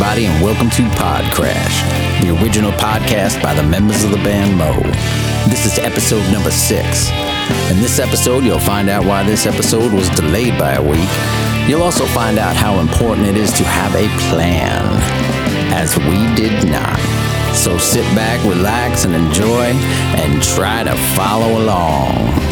[0.00, 1.82] everybody, and welcome to Pod Crash,
[2.22, 4.72] the original podcast by the members of the band Mo.
[5.50, 7.10] This is episode number six.
[7.68, 11.10] In this episode, you'll find out why this episode was delayed by a week.
[11.68, 14.84] You'll also find out how important it is to have a plan,
[15.74, 17.00] as we did not.
[17.52, 19.64] So sit back, relax, and enjoy,
[20.14, 22.47] and try to follow along.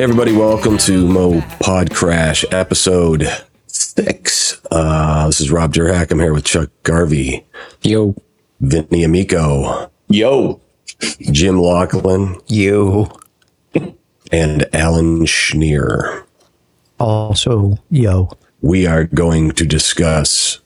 [0.00, 3.28] Hey everybody, welcome to Mo Pod Crash episode
[3.66, 4.58] six.
[4.70, 6.10] Uh, this is Rob Derhak.
[6.10, 7.44] I'm here with Chuck Garvey,
[7.82, 8.16] Yo,
[8.62, 10.58] Vinnie Amico, Yo,
[11.20, 13.10] Jim Loughlin, you.
[14.32, 16.24] and Alan Schnier.
[16.98, 18.30] Also, yo.
[18.62, 20.60] We are going to discuss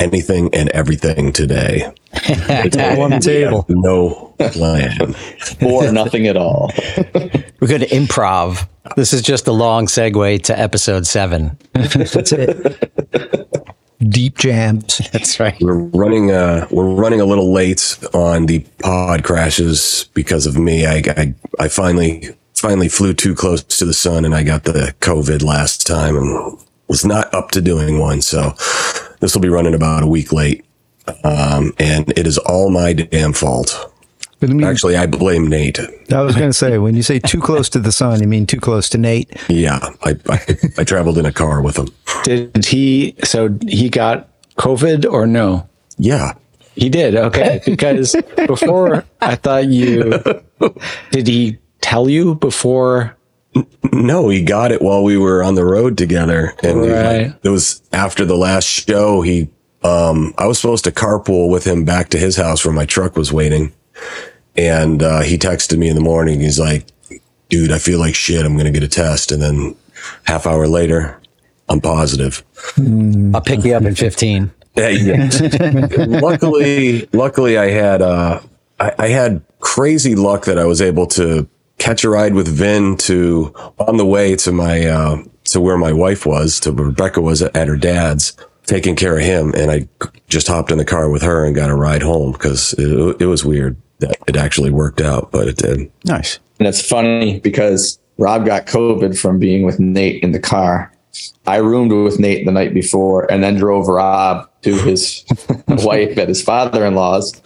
[0.00, 1.94] anything and everything today.
[2.12, 3.64] On the table.
[3.68, 5.14] No plan.
[5.62, 6.70] or nothing at all.
[7.60, 8.66] We're going to improv.
[8.96, 11.56] This is just a long segue to episode seven.
[11.72, 13.70] That's it.
[14.08, 14.98] Deep jams.
[15.12, 15.60] That's right.
[15.60, 16.30] We're running.
[16.30, 20.86] Uh, we're running a little late on the pod crashes because of me.
[20.86, 24.94] I, I I finally finally flew too close to the sun, and I got the
[25.00, 26.58] COVID last time, and
[26.88, 28.22] was not up to doing one.
[28.22, 28.54] So
[29.20, 30.64] this will be running about a week late,
[31.24, 33.92] um, and it is all my damn fault.
[34.40, 35.78] But I, mean, Actually, I blame Nate.
[36.10, 38.46] I was going to say, when you say too close to the sun, you mean
[38.46, 39.30] too close to Nate?
[39.50, 40.40] Yeah, I I,
[40.78, 41.88] I traveled in a car with him.
[42.24, 43.14] Did he?
[43.22, 45.68] So he got COVID or no?
[45.98, 46.32] Yeah,
[46.74, 47.14] He did.
[47.16, 50.22] Okay, because before I thought you.
[51.10, 53.16] Did he tell you before?
[53.92, 56.54] No, he got it while we were on the road together.
[56.62, 57.26] And Right.
[57.26, 59.20] like, it was after the last show.
[59.22, 59.50] He,
[59.82, 63.16] um, I was supposed to carpool with him back to his house where my truck
[63.16, 63.72] was waiting.
[64.56, 66.40] And, uh, he texted me in the morning.
[66.40, 66.86] He's like,
[67.48, 68.44] dude, I feel like shit.
[68.44, 69.32] I'm going to get a test.
[69.32, 69.76] And then
[70.24, 71.20] half hour later,
[71.68, 72.42] I'm positive.
[73.34, 74.50] I'll pick you up in 15.
[74.76, 75.30] Yeah, yeah.
[76.20, 78.40] luckily, luckily, I had uh,
[78.78, 81.48] I, I had crazy luck that I was able to
[81.78, 85.92] catch a ride with Vin to on the way to my uh, to where my
[85.92, 88.36] wife was, to where Rebecca was at, at her dad's,
[88.70, 89.88] taking care of him, and I
[90.28, 93.26] just hopped in the car with her and got a ride home because it, it
[93.26, 95.90] was weird that it actually worked out, but it did.
[96.04, 96.38] Nice.
[96.60, 100.92] And it's funny because Rob got COVID from being with Nate in the car.
[101.46, 105.24] I roomed with Nate the night before and then drove Rob to his
[105.68, 107.42] wife at his father in law's.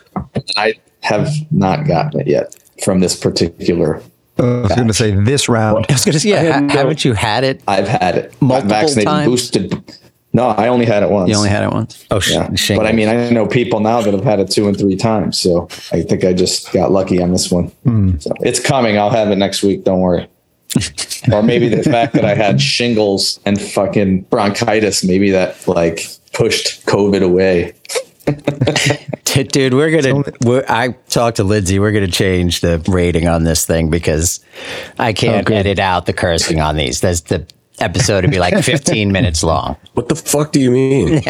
[0.57, 4.03] I have not gotten it yet from this particular.
[4.39, 5.87] I was going to say this round.
[5.89, 7.63] I was going to say, yeah, ha- no- haven't you had it?
[7.67, 8.43] I've had it.
[8.43, 9.27] Multiple vaccinated, times?
[9.29, 9.99] boosted.
[10.35, 11.31] No, I only had it once.
[11.31, 12.05] You only had it once.
[12.11, 12.53] Oh, sh- Yeah.
[12.55, 12.85] shingles.
[12.85, 15.39] But I mean, I know people now that have had it two and three times.
[15.39, 17.71] So I think I just got lucky on this one.
[18.21, 18.99] So it's coming.
[18.99, 19.85] I'll have it next week.
[19.85, 20.29] Don't worry.
[21.33, 26.85] or maybe the fact that I had shingles and fucking bronchitis, maybe that like pushed
[26.87, 27.73] COVID away.
[29.35, 30.23] Dude, we're gonna.
[30.45, 31.79] We're, I talked to Lindsay.
[31.79, 34.41] We're gonna change the rating on this thing because
[34.99, 37.01] I can't edit out the cursing on these.
[37.01, 37.47] That's the
[37.81, 39.77] episode would be like 15 minutes long.
[39.95, 41.23] What the fuck do you mean?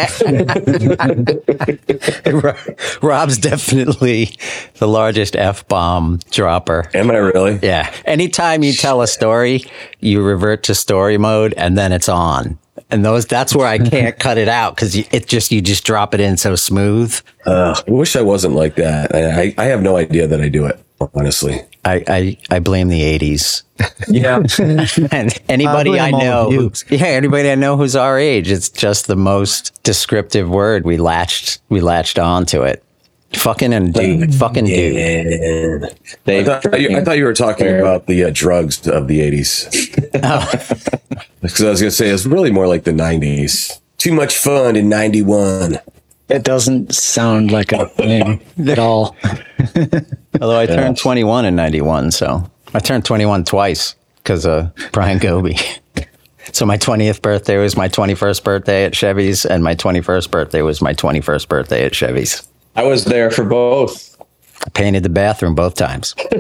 [3.03, 4.37] Rob's definitely
[4.79, 6.91] the largest f bomb dropper.
[6.95, 7.59] Am I really?
[7.63, 7.93] Yeah.
[8.05, 9.65] Anytime you tell a story,
[10.01, 12.59] you revert to story mode, and then it's on.
[12.91, 16.15] And those that's where I can't cut it out because it just you just drop
[16.15, 17.19] it in so smooth.
[17.47, 19.15] Uh, I wish I wasn't like that.
[19.15, 20.81] I, I, I have no idea that I do it,
[21.15, 21.61] honestly.
[21.85, 23.63] I I, I blame the 80s.
[24.09, 24.43] Yeah.
[25.13, 28.51] and anybody I, blame all know, of who's, yeah, anybody I know who's our age,
[28.51, 30.85] it's just the most descriptive word.
[30.85, 32.85] We latched, we latched onto it.
[33.33, 35.91] Fucking and dude, fucking dude.
[36.25, 39.21] They I thought, you, I thought you were talking about the uh, drugs of the
[39.21, 39.71] 80s.
[41.41, 43.81] Because I was going to say, it's really more like the 90s.
[43.99, 45.79] Too much fun in 91.
[46.29, 49.17] It doesn't sound like a thing at all.
[50.41, 55.59] Although I turned 21 in 91, so I turned 21 twice because of Brian Goby.
[56.53, 60.83] So my 20th birthday was my 21st birthday at Chevy's, and my 21st birthday was
[60.83, 62.47] my 21st birthday at Chevy's.
[62.77, 64.15] I was there for both.
[64.65, 66.15] I painted the bathroom both times.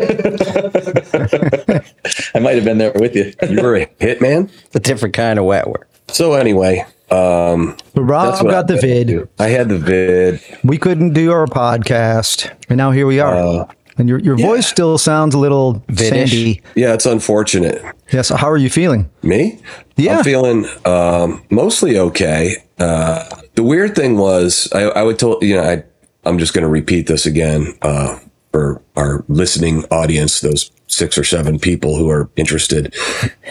[2.34, 3.32] I might have been there with you.
[3.48, 4.50] You were a hitman?
[4.74, 5.88] A different kind of wet work.
[6.08, 6.84] So anyway,
[7.14, 9.28] Um, But Rob got the vid.
[9.38, 10.40] I had the vid.
[10.64, 13.34] We couldn't do our podcast, and now here we are.
[13.34, 13.66] Uh,
[13.96, 16.60] and your your voice still sounds a little sandy.
[16.74, 17.80] Yeah, it's unfortunate.
[18.12, 18.28] Yes.
[18.28, 19.08] how are you feeling?
[19.22, 19.60] Me?
[19.96, 20.18] Yeah.
[20.18, 22.56] I'm feeling um, mostly okay.
[22.78, 23.24] Uh,
[23.54, 25.84] the weird thing was, I, I would tell you know, I,
[26.24, 28.18] I'm just going to repeat this again uh,
[28.50, 32.94] for our listening audience, those six or seven people who are interested.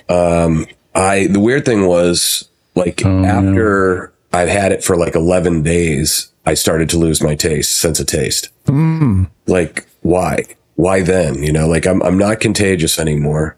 [0.09, 5.63] Um, I the weird thing was like oh, after I've had it for like 11
[5.63, 8.49] days, I started to lose my taste, sense of taste.
[8.67, 9.25] Hmm.
[9.47, 10.43] Like why?
[10.75, 11.43] Why then?
[11.43, 13.57] You know, like I'm I'm not contagious anymore.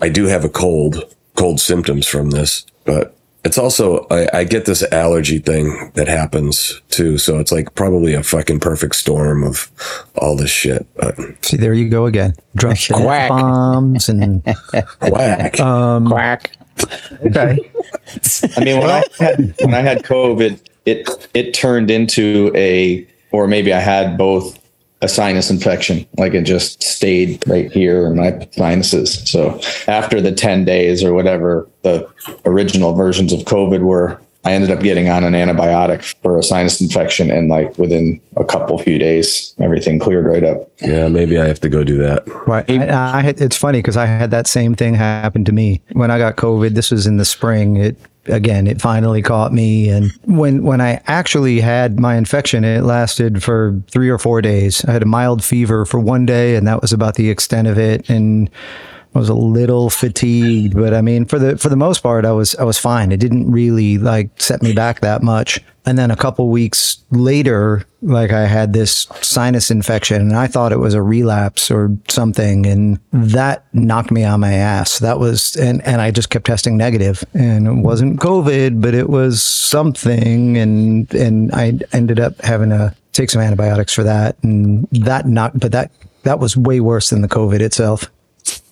[0.00, 4.64] I do have a cold, cold symptoms from this, but it's also I, I get
[4.64, 7.18] this allergy thing that happens too.
[7.18, 9.70] So it's like probably a fucking perfect storm of
[10.16, 10.86] all this shit.
[10.94, 12.34] But See, there you go again.
[12.56, 13.28] Drop Quack.
[13.28, 14.86] bombs and whack.
[15.00, 15.60] Quack.
[15.60, 16.06] Um,
[17.26, 17.58] okay.
[18.56, 23.46] I mean, when I had when I had COVID, it it turned into a, or
[23.46, 24.58] maybe I had both
[25.00, 26.06] a sinus infection.
[26.16, 29.28] Like it just stayed right here in my sinuses.
[29.28, 32.08] So after the ten days or whatever the
[32.44, 36.80] original versions of COVID were, I ended up getting on an antibiotic for a sinus
[36.80, 40.68] infection, and like within a couple few days, everything cleared right up.
[40.80, 42.26] Yeah, maybe I have to go do that.
[42.46, 42.68] Right.
[42.68, 46.10] I, I had, it's funny because I had that same thing happen to me when
[46.10, 46.74] I got COVID.
[46.74, 47.76] This was in the spring.
[47.76, 47.96] It
[48.26, 53.44] again, it finally caught me, and when when I actually had my infection, it lasted
[53.44, 54.84] for three or four days.
[54.84, 57.78] I had a mild fever for one day, and that was about the extent of
[57.78, 58.10] it.
[58.10, 58.50] And
[59.14, 62.32] I was a little fatigued, but I mean, for the for the most part, I
[62.32, 63.12] was I was fine.
[63.12, 65.60] It didn't really like set me back that much.
[65.84, 70.72] And then a couple weeks later, like I had this sinus infection, and I thought
[70.72, 75.00] it was a relapse or something, and that knocked me on my ass.
[75.00, 79.10] That was, and and I just kept testing negative, and it wasn't COVID, but it
[79.10, 84.88] was something, and and I ended up having to take some antibiotics for that, and
[84.92, 85.90] that knocked, but that
[86.22, 88.10] that was way worse than the COVID itself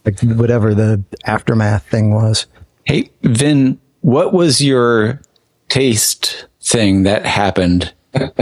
[0.05, 2.47] like whatever the aftermath thing was.
[2.85, 5.21] Hey, Vin, what was your
[5.69, 7.93] taste thing that happened?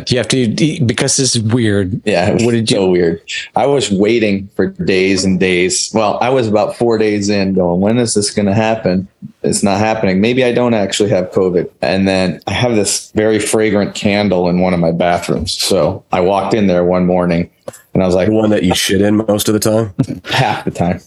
[0.06, 0.46] you have to
[0.86, 2.00] because this is weird.
[2.06, 2.76] Yeah, What did you?
[2.78, 3.20] so weird.
[3.54, 5.90] I was waiting for days and days.
[5.92, 9.06] Well, I was about four days in, going, "When is this going to happen?"
[9.42, 10.22] It's not happening.
[10.22, 11.70] Maybe I don't actually have COVID.
[11.82, 15.52] And then I have this very fragrant candle in one of my bathrooms.
[15.52, 17.50] So I walked in there one morning,
[17.92, 19.92] and I was like, The one that you shit in most of the time.
[20.32, 20.98] half the time,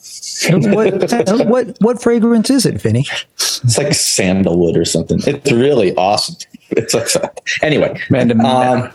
[0.50, 3.06] what, what what fragrance is it, Vinny?
[3.38, 5.20] it's like sandalwood or something.
[5.26, 6.36] It's really awesome.
[6.72, 7.10] It's like
[7.62, 8.00] anyway.
[8.10, 8.92] Man, Um,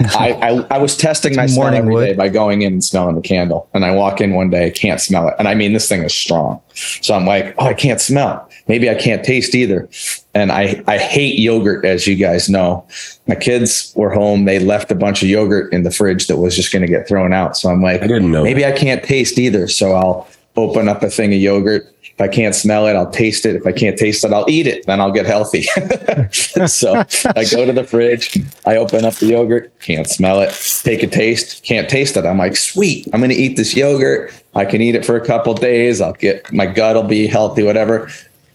[0.00, 2.06] I, I I was testing my smell morning every wood.
[2.06, 5.00] day by going in and smelling the candle, and I walk in one day, can't
[5.00, 8.00] smell it, and I mean this thing is strong, so I'm like, oh, I can't
[8.00, 8.48] smell.
[8.68, 9.88] Maybe I can't taste either,
[10.34, 12.86] and I I hate yogurt, as you guys know.
[13.26, 16.56] My kids were home; they left a bunch of yogurt in the fridge that was
[16.56, 17.56] just going to get thrown out.
[17.56, 21.02] So I'm like, I didn't know Maybe I can't taste either, so I'll open up
[21.02, 21.92] a thing of yogurt.
[22.02, 23.56] If I can't smell it, I'll taste it.
[23.56, 24.86] If I can't taste it, I'll eat it.
[24.86, 25.62] Then I'll get healthy.
[26.66, 26.94] so
[27.36, 31.08] I go to the fridge, I open up the yogurt, can't smell it, take a
[31.08, 32.24] taste, can't taste it.
[32.24, 34.32] I'm like, sweet, I'm going to eat this yogurt.
[34.54, 36.00] I can eat it for a couple days.
[36.00, 38.08] I'll get my gut will be healthy, whatever.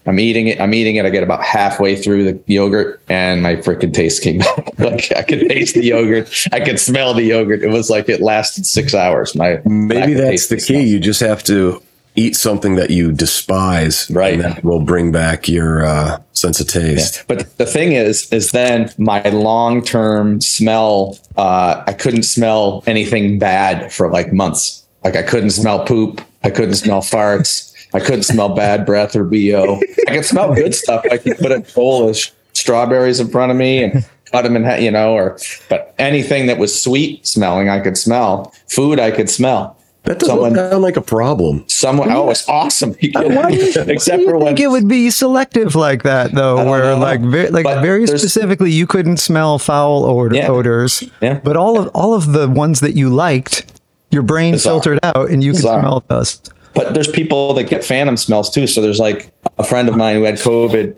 [0.06, 0.60] I'm eating it.
[0.60, 1.06] I'm eating it.
[1.06, 4.72] I get about halfway through the yogurt and my freaking taste came back.
[4.78, 6.48] like I could taste the yogurt.
[6.50, 7.62] I could smell the yogurt.
[7.62, 9.36] It was like it lasted six hours.
[9.36, 10.62] My Maybe that's the key.
[10.62, 10.80] smell.
[10.80, 11.80] You just have to
[12.14, 14.34] eat something that you despise, Right.
[14.34, 17.24] And that will bring back your uh, sense of taste.
[17.26, 23.38] But the thing is, is then my long term smell, uh, I couldn't smell anything
[23.38, 24.84] bad for like months.
[25.04, 26.20] Like I couldn't smell poop.
[26.44, 27.72] I couldn't smell farts.
[27.94, 29.80] I couldn't smell bad breath or BO.
[30.08, 31.04] I could smell good stuff.
[31.10, 34.56] I could put a bowl of sh- strawberries in front of me and cut them
[34.56, 35.38] in, ha- you know, or,
[35.68, 38.52] but anything that was sweet smelling, I could smell.
[38.68, 39.76] Food, I could smell.
[40.04, 41.62] That doesn't Someone- sound like a problem.
[41.68, 42.94] Someone, oh, it's awesome.
[43.14, 46.32] Why do you, Except why for you when think it would be selective like that,
[46.32, 46.98] though, where know.
[46.98, 50.48] like ve- like But very specifically you couldn't smell foul odor, Yeah.
[50.48, 51.38] odors, Yeah.
[51.44, 53.64] but all of all of the ones that you liked,
[54.10, 54.72] your brain Bizarre.
[54.72, 55.80] filtered out, and you could Bizarre.
[55.80, 56.40] smell those.
[56.74, 58.66] But there's people that get phantom smells too.
[58.66, 60.96] So there's like a friend of mine who had COVID,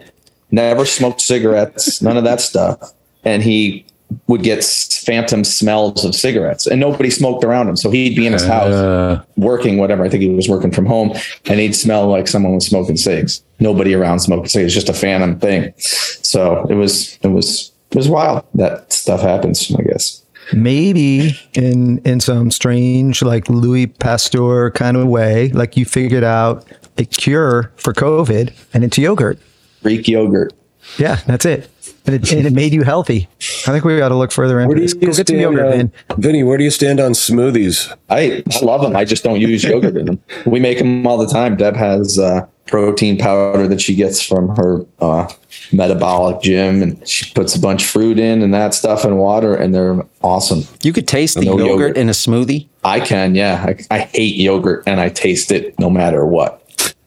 [0.51, 2.93] never smoked cigarettes, none of that stuff.
[3.25, 3.85] And he
[4.27, 4.65] would get
[5.05, 7.77] phantom smells of cigarettes and nobody smoked around him.
[7.77, 10.05] So he'd be in his house Uh, working, whatever.
[10.05, 11.13] I think he was working from home
[11.47, 13.43] and he'd smell like someone was smoking cigs.
[13.61, 15.73] Nobody around smoking cigs, just a phantom thing.
[15.79, 20.23] So it was, it was, it was wild that stuff happens, I guess.
[20.53, 26.67] Maybe in in some strange like Louis Pasteur kind of way, like you figured out
[26.99, 29.39] a cure for COVID, and it's yogurt.
[29.83, 30.53] Greek yogurt.
[30.99, 31.71] Yeah, that's it.
[32.07, 33.29] And it, and it made you healthy.
[33.67, 34.93] I think we got to look further into Where this.
[34.93, 37.95] Go get some yogurt, on, Vinny, where do you stand on smoothies?
[38.11, 38.95] I, I love them.
[38.95, 40.21] I just don't use yogurt in them.
[40.45, 41.57] We make them all the time.
[41.57, 45.31] Deb has uh, protein powder that she gets from her uh,
[45.73, 49.55] metabolic gym, and she puts a bunch of fruit in and that stuff and water,
[49.55, 50.63] and they're awesome.
[50.83, 51.97] You could taste the No yogurt, yogurt.
[51.97, 52.69] in a smoothie.
[52.85, 53.65] I can, yeah.
[53.67, 56.61] I, I hate yogurt, and I taste it no matter what.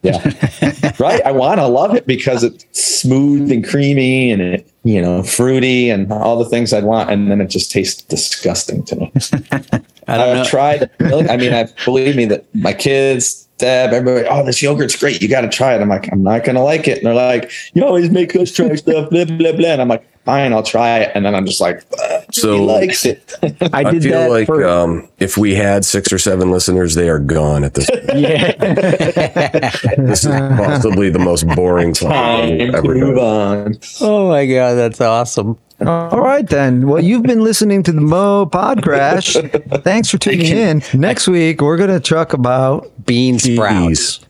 [0.04, 1.22] Yeah, right.
[1.26, 5.90] I want to love it because it's smooth and creamy, and it you know fruity,
[5.90, 9.12] and all the things I'd want, and then it just tastes disgusting to me.
[10.08, 10.90] I don't I've tried.
[11.02, 15.22] I mean, I believe me that my kids, Deb, everybody, oh, this yogurt's great.
[15.22, 15.82] You got to try it.
[15.82, 17.00] I'm like, I'm not gonna like it.
[17.00, 19.70] And they're like, you always make us try stuff, blah blah blah.
[19.70, 21.12] And I'm like, fine, I'll try it.
[21.16, 21.84] And then I'm just like,
[22.32, 23.34] So- he likes it.
[23.74, 27.10] I I feel that like for um, if we had six or seven listeners, they
[27.10, 27.90] are gone at this.
[27.90, 28.04] point.
[28.20, 28.52] yeah.
[29.98, 33.58] this is possibly the most boring Time time we've ever move done.
[33.68, 33.76] on.
[34.02, 35.58] Oh my god, that's awesome.
[35.80, 36.88] All right, then.
[36.88, 39.34] Well, you've been listening to the Mo Pod Crash.
[39.84, 40.82] Thanks for tuning in.
[40.96, 44.22] Next week, we're going to talk about Bean sprouts.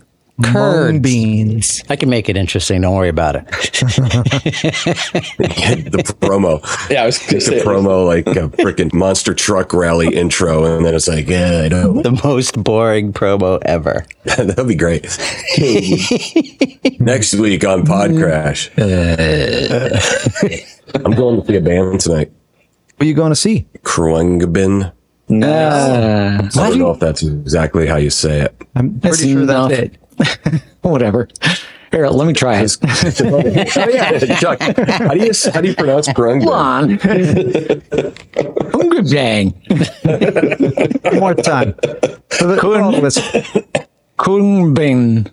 [0.41, 0.53] Jeez.
[0.53, 1.83] mung beans.
[1.89, 2.81] I can make it interesting.
[2.81, 3.45] Don't worry about it.
[5.87, 6.61] the promo.
[6.91, 10.93] Yeah, I was gonna The promo like a freaking monster truck rally intro, and then
[10.93, 12.01] it's like, yeah, I know.
[12.03, 14.05] the most boring promo ever.
[14.25, 15.05] That'd be great.
[16.99, 18.85] Next week on Pod Crash, I'm
[21.13, 22.31] going to see a band tonight.
[22.97, 23.67] What are you going to see?
[23.79, 24.91] Krungabin.
[25.29, 28.55] Uh, I don't know if that's exactly how you say it.
[28.75, 29.71] I'm pretty sure that's enough.
[29.71, 29.97] it.
[30.81, 31.27] whatever.
[31.91, 32.77] Here, let me try it.
[33.21, 33.41] oh
[33.89, 34.59] yeah, Chuck.
[34.61, 36.51] How do you how do you pronounce Come Krungabin?
[36.51, 36.97] on.
[38.71, 39.51] Hungry dang.
[41.03, 41.73] One more time.
[42.29, 43.77] For the, for all the.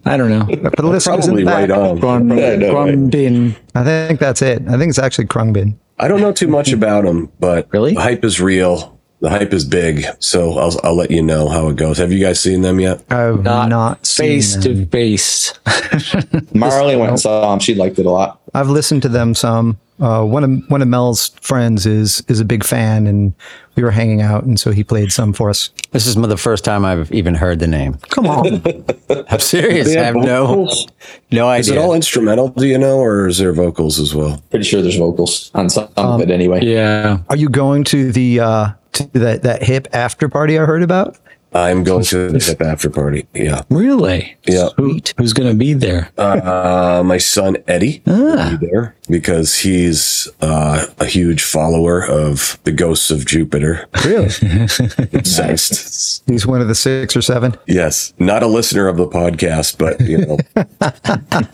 [0.05, 0.47] I don't know.
[0.47, 1.99] for the listeners Probably the back, right on.
[1.99, 3.57] Grun- Yeah, no, right.
[3.75, 4.63] I think that's it.
[4.69, 5.77] I think it's actually Khruangbin.
[5.99, 7.95] I don't know too much about him, but Really?
[7.95, 8.94] the hype is real.
[9.25, 11.97] The hype is big, so I'll I'll let you know how it goes.
[11.97, 13.03] Have you guys seen them yet?
[13.11, 15.55] I've not, Not face to face.
[16.55, 17.59] Marley went and saw him.
[17.59, 18.43] She liked it a lot.
[18.53, 19.79] I've listened to them some.
[19.99, 23.33] Uh, one of one of Mel's friends is is a big fan, and
[23.77, 25.71] we were hanging out, and so he played some for us.
[25.93, 27.95] This is the first time I've even heard the name.
[28.11, 28.63] Come on,
[29.31, 29.89] I'm serious.
[29.97, 30.87] I have have no vocals?
[31.33, 32.49] no Is it all instrumental?
[32.49, 34.43] Do you know, or is there vocals as well?
[34.51, 36.63] Pretty sure there's vocals on some of it anyway.
[36.63, 37.21] Yeah.
[37.31, 41.17] are you going to the uh, to that that hip after party I heard about?
[41.53, 43.29] I'm going to the hip after party.
[43.33, 44.37] Yeah, Really?
[44.45, 44.71] yeah.
[44.77, 46.11] Who, who's going to be there?
[46.19, 52.73] Uh, my son Eddie will be there because he's uh, a huge follower of the
[52.73, 53.87] Ghosts of Jupiter.
[54.05, 54.27] Really?
[55.13, 56.23] Obsessed.
[56.27, 57.57] He's one of the six or seven.
[57.67, 60.39] Yes, not a listener of the podcast, but you know,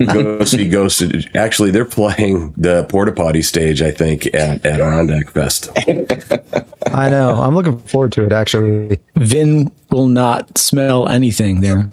[0.13, 1.03] go see Ghosts.
[1.35, 3.81] Actually, they're playing the porta potty stage.
[3.81, 5.71] I think at at Adirondack Fest.
[6.87, 7.41] I know.
[7.41, 8.33] I'm looking forward to it.
[8.33, 11.89] Actually, Vin will not smell anything there.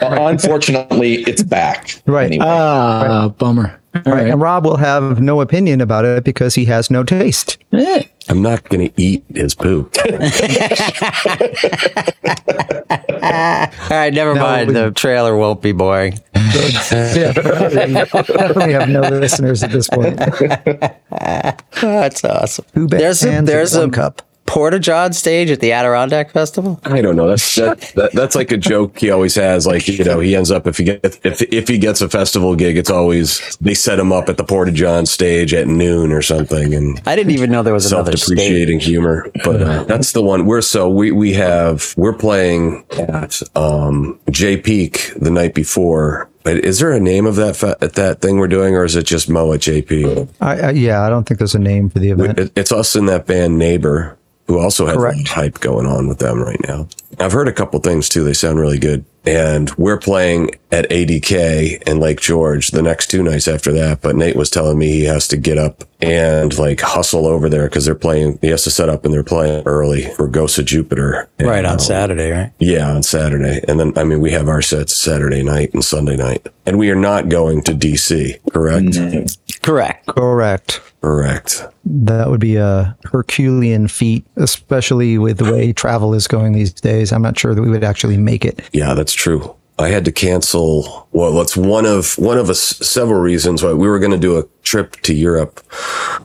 [0.00, 2.00] Unfortunately, it's back.
[2.06, 2.26] Right.
[2.26, 2.46] Anyway.
[2.46, 3.80] Ah, bummer.
[3.94, 4.12] All right.
[4.22, 4.30] right.
[4.30, 7.56] And Rob will have no opinion about it because he has no taste.
[7.72, 9.96] Eh, I'm not going to eat his poop.
[12.90, 14.68] All right, never mind.
[14.68, 16.18] we- The trailer won't be boring.
[16.34, 20.16] yeah, definitely have no listeners at this point.
[21.80, 22.64] That's awesome.
[22.74, 24.22] Two there's a, there's a one cup.
[24.48, 26.80] Porta John stage at the Adirondack Festival.
[26.84, 27.28] I don't know.
[27.28, 29.66] That's that, that, that's like a joke he always has.
[29.66, 32.56] Like you know, he ends up if he gets if if he gets a festival
[32.56, 36.22] gig, it's always they set him up at the Porta John stage at noon or
[36.22, 39.30] something, and I didn't even know there was another self-depreciating humor.
[39.44, 40.46] But uh, that's the one.
[40.46, 46.28] We're so we we have we're playing at um, Jay Peak the night before.
[46.44, 49.04] But Is there a name of that fa- that thing we're doing, or is it
[49.04, 50.28] just Moa at JP?
[50.40, 52.38] I, I, yeah, I don't think there's a name for the event.
[52.38, 54.16] It- It's us in that band Neighbor,
[54.48, 55.28] who also has Correct.
[55.28, 56.88] hype going on with them right now.
[57.20, 58.24] I've heard a couple things too.
[58.24, 59.04] They sound really good.
[59.26, 64.00] And we're playing at ADK in Lake George the next two nights after that.
[64.00, 67.68] But Nate was telling me he has to get up and like hustle over there
[67.68, 68.38] because they're playing.
[68.40, 71.28] He has to set up and they're playing early for Ghost of Jupiter.
[71.38, 72.52] And, Right on uh, Saturday, right?
[72.58, 73.62] Yeah, on Saturday.
[73.68, 76.46] And then, I mean, we have our sets Saturday night and Sunday night.
[76.64, 79.36] And we are not going to DC, correct?
[79.62, 80.06] Correct.
[80.06, 80.80] Correct.
[81.00, 81.64] Correct.
[81.84, 87.12] That would be a Herculean feat, especially with the way travel is going these days.
[87.12, 88.60] I'm not sure that we would actually make it.
[88.72, 89.54] Yeah, that's true.
[89.80, 91.06] I had to cancel.
[91.12, 94.36] Well, that's one of one of us several reasons why we were going to do
[94.36, 95.64] a trip to Europe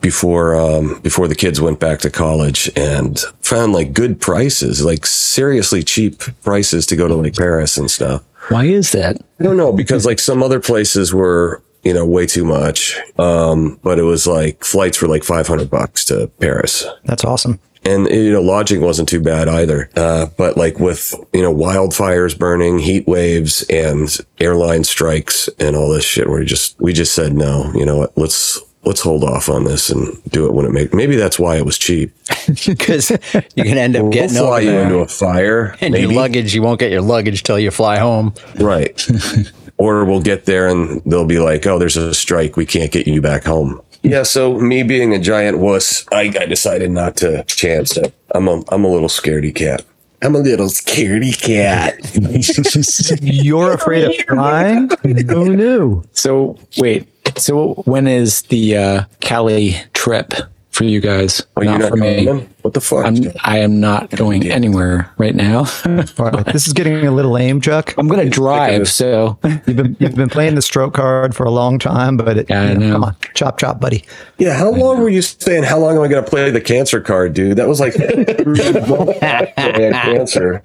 [0.00, 5.06] before um, before the kids went back to college, and found like good prices, like
[5.06, 8.24] seriously cheap prices to go to like Paris and stuff.
[8.48, 9.18] why is that?
[9.38, 12.98] I don't know because like some other places were you know, way too much.
[13.18, 16.84] Um, but it was like flights were like 500 bucks to Paris.
[17.04, 17.60] That's awesome.
[17.86, 19.90] And, you know, lodging wasn't too bad either.
[19.94, 24.08] Uh, but like with, you know, wildfires burning, heat waves and
[24.40, 28.16] airline strikes and all this shit, we just, we just said, no, you know what,
[28.16, 31.56] let's, let's hold off on this and do it when it make, maybe that's why
[31.56, 32.10] it was cheap.
[32.66, 33.10] because
[33.54, 35.76] you can end up We'll getting fly over you into a fire.
[35.82, 36.04] and maybe.
[36.06, 38.32] your luggage, you won't get your luggage till you fly home.
[38.58, 39.06] Right.
[39.76, 42.56] or we'll get there and they'll be like, oh, there's a strike.
[42.56, 43.80] We can't get you back home.
[44.02, 44.22] Yeah.
[44.22, 48.14] So me being a giant wuss, I, I decided not to chance it.
[48.34, 49.84] I'm a, I'm a little scaredy cat.
[50.22, 51.98] I'm a little scaredy cat.
[53.22, 54.90] You're afraid of flying?
[55.02, 56.02] Who knew?
[56.12, 57.08] So wait.
[57.38, 60.32] So when is the uh, Cali trip
[60.74, 61.46] for you guys?
[61.56, 62.26] Oh, you're not for me.
[62.26, 62.48] coming?
[62.62, 63.04] What the fuck?
[63.06, 65.64] I'm, I am not going anywhere right now.
[66.54, 67.94] This is getting a little lame, Chuck.
[67.98, 68.88] I'm going to drive.
[68.88, 72.46] So You've been you've been playing the stroke card for a long time, but it,
[72.50, 72.92] Yeah, I you know, know.
[72.94, 74.04] come on, chop chop, buddy.
[74.38, 74.54] yeah.
[74.56, 75.62] How long were you saying?
[75.64, 77.56] How long am I going to play the cancer card, dude?
[77.56, 77.94] That was like
[79.54, 80.62] cancer.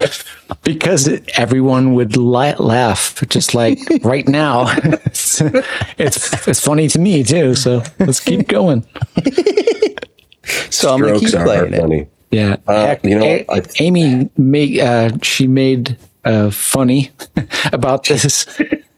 [0.63, 4.67] because everyone would li- laugh just like right now.
[5.05, 5.41] it's,
[5.97, 7.55] it's it's funny to me too.
[7.55, 8.85] So let's keep going.
[10.69, 11.79] So I'm gonna keep playing it.
[11.81, 12.07] funny.
[12.31, 17.09] Yeah, Uh, you know, A- I- Amy made uh, she made uh, funny
[17.73, 18.45] about this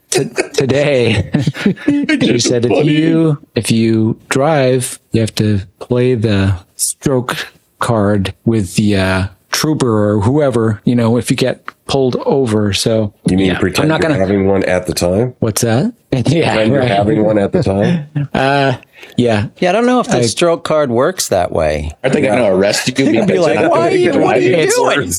[0.10, 1.32] t- today.
[2.22, 7.36] she said if you if you drive, you have to play the stroke
[7.80, 10.82] card with the uh, trooper or whoever.
[10.86, 12.74] You know, if you get pulled over.
[12.74, 14.20] So You mean yeah, pretend I'm not you're gonna.
[14.20, 15.36] having one at the time?
[15.40, 15.94] What's that?
[16.12, 16.22] Yeah,
[16.56, 18.08] Pretend you're having one at the time?
[18.34, 18.78] Uh,
[19.18, 19.48] yeah.
[19.58, 21.92] Yeah, I don't know if the I- stroke card works that way.
[22.04, 22.94] Are they going to arrest you?
[23.12, 25.10] Because be like, you're not "Why are you- what are you it?" doing?"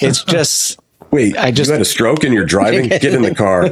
[0.00, 0.78] It's just
[1.10, 2.88] Wait, I just- you had a stroke and you're driving?
[2.88, 3.68] Get in the car.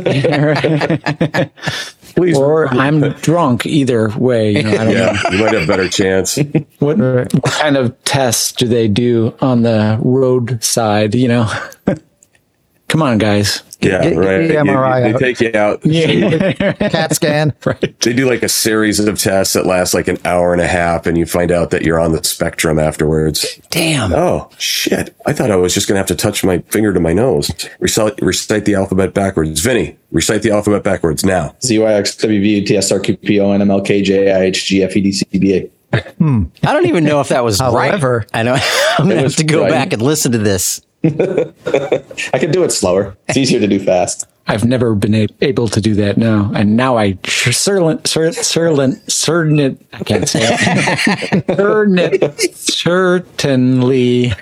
[2.15, 2.37] Please.
[2.37, 3.67] or I'm drunk.
[3.67, 4.93] Either way, you know, I don't know.
[4.93, 6.39] yeah, you might have a better chance.
[6.79, 11.15] What, what kind of tests do they do on the roadside?
[11.15, 11.53] You know,
[12.89, 13.63] come on, guys.
[13.83, 14.47] Yeah, Get- get right.
[14.49, 15.21] the You- MRI they out.
[15.21, 15.81] take you out.
[15.87, 17.53] Yeah, Cat scan.
[18.01, 21.07] They do like a series of tests that last like an hour and a half,
[21.07, 23.61] and you find out that you're on the spectrum afterwards.
[23.71, 24.13] Damn.
[24.13, 25.15] Oh shit!
[25.27, 27.51] I thought I was just gonna have to touch my finger to my nose.
[27.81, 29.61] Recite, recite the alphabet backwards.
[29.61, 31.55] Vinny, recite the alphabet backwards now.
[31.63, 34.03] Z Y X W V T S R Q P O N M L K
[34.03, 35.55] J I H G F E D C B
[35.93, 36.03] A.
[36.19, 36.45] Hmm.
[36.65, 38.31] I don't even know if that was However- right.
[38.33, 38.57] I know.
[38.99, 39.71] I'm gonna have to go right.
[39.71, 40.81] back and listen to this.
[41.05, 43.17] I can do it slower.
[43.29, 44.27] It's easier to do fast.
[44.47, 49.79] I've never been a- able to do that now, and now I certain certain certain
[49.93, 51.45] I can't say it.
[51.57, 54.33] Certain- certainly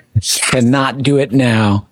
[0.50, 1.86] cannot do it now.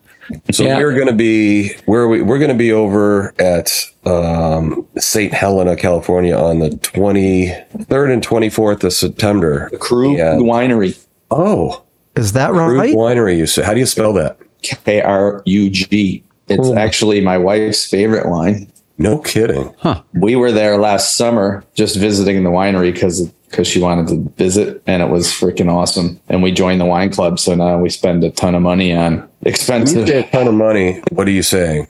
[0.51, 0.79] So Yeah.
[0.79, 3.73] we're gonna be where are we we're gonna be over at
[4.05, 5.33] um, St.
[5.33, 7.55] Helena, California, on the twenty
[7.85, 9.69] third and twenty fourth of September.
[9.71, 10.35] The Krug Yeah.
[10.35, 10.99] Winery.
[11.31, 11.83] Oh,
[12.17, 12.95] Is that Krug right?
[12.95, 13.37] Winery.
[13.39, 13.63] You say?
[13.63, 14.39] How do you spell that?
[14.63, 16.23] K R U G.
[16.49, 18.71] It's actually my wife's favorite wine.
[18.97, 19.73] No kidding.
[20.15, 24.83] We were there last summer just visiting the winery because because she wanted to visit
[24.87, 26.21] and it was freaking awesome.
[26.29, 29.15] And we joined the wine club, so now we spend a ton of money on
[29.15, 30.09] You expensive.
[30.09, 31.03] a ton of money.
[31.13, 31.87] What are you saying?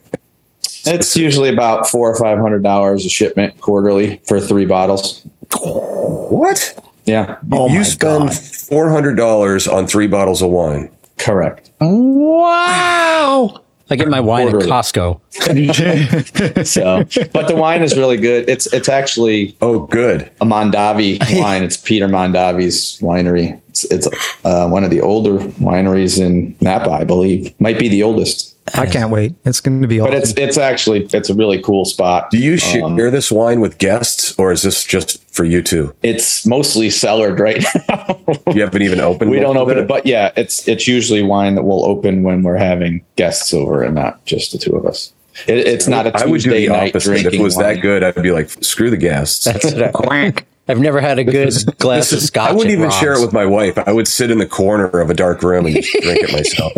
[0.85, 5.25] It's usually about four or five hundred dollars a shipment quarterly for three bottles.
[5.61, 6.77] What?
[7.05, 10.89] Yeah, Oh you spend four hundred dollars on three bottles of wine.
[11.19, 11.69] Correct.
[11.81, 13.61] Wow.
[13.91, 14.71] I get my wine Quarterly.
[14.71, 15.19] at Costco.
[16.65, 18.47] So, but the wine is really good.
[18.47, 20.29] It's it's actually Oh, good.
[20.41, 21.63] a Mondavi wine.
[21.63, 23.59] It's Peter Mondavi's winery.
[23.85, 27.59] It's, it's uh, one of the older wineries in Napa, I believe.
[27.59, 29.35] Might be the oldest, I can't wait.
[29.45, 30.11] It's going to be old.
[30.11, 32.29] but it's it's actually it's a really cool spot.
[32.29, 35.93] Do you share Um, this wine with guests, or is this just for you two?
[36.03, 38.19] It's mostly cellared right now.
[38.53, 39.31] You haven't even opened.
[39.31, 42.57] we don't open it, but yeah, it's it's usually wine that we'll open when we're
[42.57, 45.13] having guests over and not just the two of us.
[45.47, 47.25] It, it's not a I would do Tuesday the night opposite.
[47.25, 47.75] If it was wine.
[47.75, 49.47] that good, I'd be like, screw the guests.
[50.69, 52.51] I've never had a good glass of scotch.
[52.51, 53.77] I wouldn't at even share it with my wife.
[53.77, 56.73] I would sit in the corner of a dark room and just drink it myself.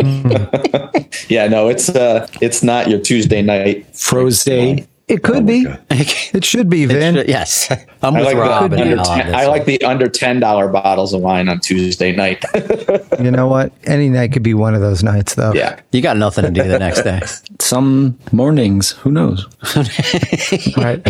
[1.27, 3.85] Yeah, no, it's uh, it's not your Tuesday night.
[3.95, 4.41] Froze
[5.11, 5.65] it could be.
[6.33, 7.15] It should be, Vin.
[7.27, 7.69] Yes,
[8.01, 8.71] I'm I with like, Rob.
[8.71, 12.15] the and under 10, I like the under ten dollar bottles of wine on Tuesday
[12.15, 12.43] night.
[13.21, 13.71] You know what?
[13.83, 15.53] Any night could be one of those nights, though.
[15.53, 17.21] yeah, You got nothing to do the next day.
[17.59, 19.45] Some mornings, who knows?
[20.77, 21.05] Right.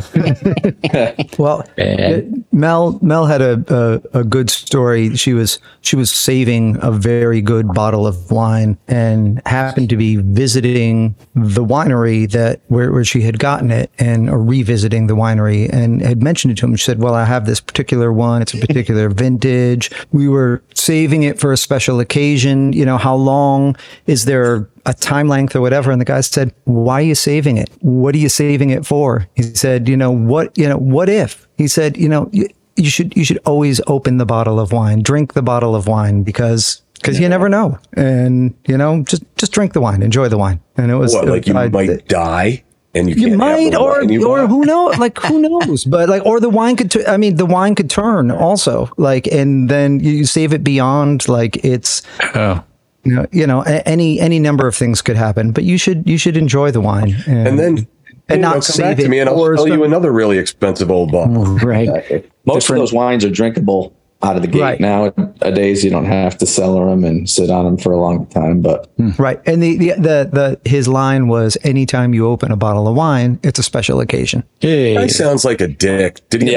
[1.40, 2.44] well, Bad.
[2.52, 5.16] Mel Mel had a, a a good story.
[5.16, 10.18] She was she was saving a very good bottle of wine and happened to be
[10.18, 13.91] visiting the winery that where, where she had gotten it.
[14.00, 16.76] And or revisiting the winery and had mentioned it to him.
[16.76, 18.42] She said, "Well, I have this particular one.
[18.42, 19.92] It's a particular vintage.
[20.12, 22.74] We were saving it for a special occasion.
[22.74, 23.76] You know, how long
[24.08, 27.58] is there a time length or whatever?" And the guy said, "Why are you saving
[27.58, 27.70] it?
[27.82, 30.58] What are you saving it for?" He said, "You know what?
[30.58, 34.18] You know what if?" He said, "You know." You, you should you should always open
[34.18, 38.56] the bottle of wine, drink the bottle of wine because because you never know, and
[38.66, 41.46] you know just just drink the wine, enjoy the wine, and it was What, like
[41.48, 45.40] you I- might die and you, you can't might or or who knows like who
[45.42, 48.90] knows but like or the wine could tu- i mean the wine could turn also
[48.98, 52.02] like and then you save it beyond like it's
[52.36, 52.64] Oh,
[53.04, 56.08] you know, you know a- any any number of things could happen but you should
[56.08, 57.88] you should enjoy the wine and then
[58.30, 60.12] and you not know, come save back to me and I'll for sell you another
[60.12, 61.44] really expensive old bottle.
[61.58, 62.30] right.
[62.46, 64.80] Most of those wines are drinkable out of the gate Right.
[64.80, 65.84] nowadays.
[65.84, 68.62] You don't have to cellar them and sit on them for a long time.
[68.62, 69.12] But hmm.
[69.18, 70.30] right and the, the the
[70.64, 74.44] the his line was anytime you open a bottle of wine it's a special occasion
[74.60, 76.22] Hey, Guy sounds like a dick.
[76.30, 76.56] Did he?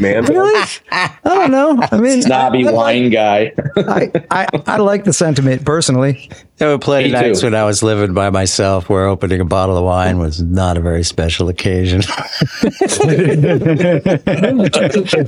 [0.00, 0.64] Man, really?
[0.90, 3.52] i don't know i mean snobby I, wine guy.
[3.76, 7.46] I, I i like the sentiment personally There were plenty nights too.
[7.46, 10.80] when I was living by myself where opening a bottle of wine was not a
[10.80, 12.00] very special occasion.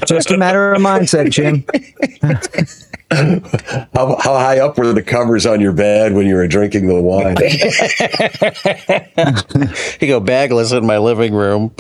[0.07, 1.60] just a matter of mindset jim
[3.11, 7.01] how, how high up were the covers on your bed when you were drinking the
[7.01, 7.37] wine?
[10.01, 11.75] you go bagless in my living room,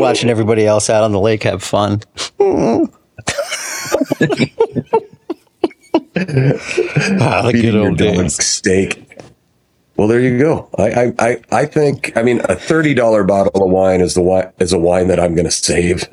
[0.00, 2.00] watching everybody else out on the lake have fun.
[2.40, 2.86] ah,
[6.16, 8.42] the good old days.
[8.44, 9.04] steak.
[9.96, 10.68] Well, there you go.
[10.78, 12.16] I, I, I, I think.
[12.16, 15.18] I mean, a thirty dollar bottle of wine is the wine is a wine that
[15.20, 16.08] I'm going to save.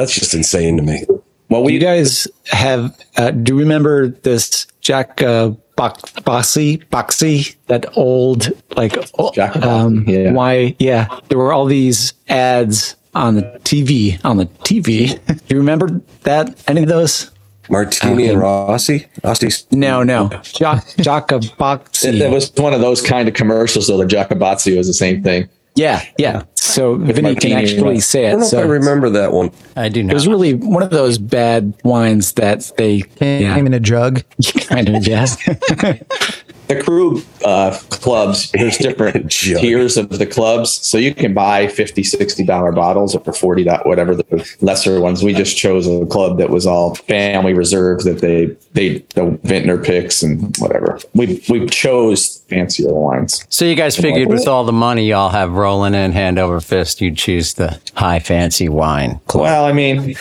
[0.00, 1.04] That's just insane to me.
[1.50, 2.98] Well, we you guys have?
[3.18, 7.54] Uh, do you remember this Jack uh, Bok- Boxy Boxy?
[7.66, 10.32] That old like oh, Jack um, yeah.
[10.32, 10.74] why?
[10.78, 15.18] Yeah, there were all these ads on the TV on the TV.
[15.26, 16.64] do you remember that?
[16.66, 17.30] Any of those?
[17.68, 19.06] Martini and Rossi.
[19.22, 19.50] Rossi.
[19.70, 20.30] No, no.
[20.44, 23.88] Jack Jack it, it was one of those kind of commercials.
[23.88, 25.50] Though the Giacobazzi was the same thing.
[25.76, 26.44] Yeah, yeah.
[26.54, 27.98] So Vinny can actually yeah.
[27.98, 28.30] Uh, say I it.
[28.32, 29.50] don't know So if I remember that one.
[29.76, 30.10] I do know.
[30.10, 34.22] it was really one of those bad wines that they came yeah, in a jug
[34.66, 35.36] kind of yes.
[36.70, 40.70] The Krug uh, clubs, there's different tiers of the clubs.
[40.70, 45.22] So you can buy 50 $60 bottles or 40 do- whatever the lesser ones.
[45.22, 49.78] We just chose a club that was all family reserve that they, they, the vintner
[49.78, 50.98] picks and whatever.
[51.14, 53.44] We, we chose fancier wines.
[53.48, 57.00] So you guys figured with all the money y'all have rolling in hand over fist,
[57.00, 59.20] you'd choose the high fancy wine.
[59.34, 60.16] Well, I mean,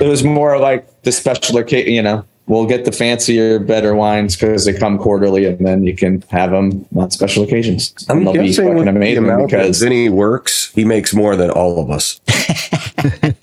[0.00, 4.36] it was more like the special occasion, you know, we'll get the fancier, better wines
[4.36, 7.94] because they come quarterly and then you can have them on special occasions.
[8.08, 10.84] I'm And they'll be guessing fucking with the amazing amount that because Vinny works, he
[10.84, 12.20] makes more than all of us.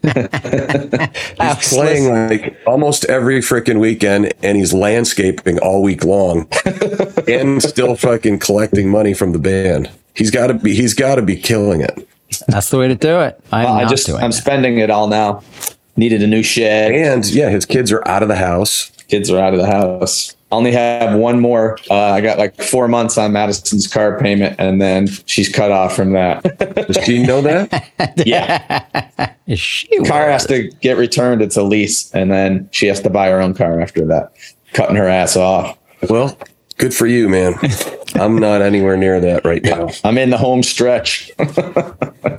[0.04, 6.48] He's playing like almost every freaking weekend, and he's landscaping all week long,
[7.28, 9.89] and still fucking collecting money from the band.
[10.16, 10.74] He's got to be.
[10.76, 12.08] He's got to be killing it.
[12.48, 13.39] That's the way to do it.
[13.52, 14.34] I'm I not just, doing I'm it.
[14.34, 15.44] spending it all now.
[15.95, 16.91] Needed a new shed.
[16.91, 18.89] And yeah, his kids are out of the house.
[19.10, 20.36] Kids are out of the house.
[20.51, 21.77] I Only have one more.
[21.89, 25.95] Uh, I got like four months on Madison's car payment, and then she's cut off
[25.95, 26.43] from that.
[26.88, 27.89] Does she know that?
[28.25, 30.41] yeah, Is she car was?
[30.43, 31.41] has to get returned.
[31.41, 34.32] It's a lease, and then she has to buy her own car after that.
[34.73, 35.77] Cutting her ass off.
[36.10, 36.38] Well,
[36.77, 37.53] good for you, man.
[38.15, 39.89] I'm not anywhere near that right now.
[40.03, 41.32] I'm in the home stretch.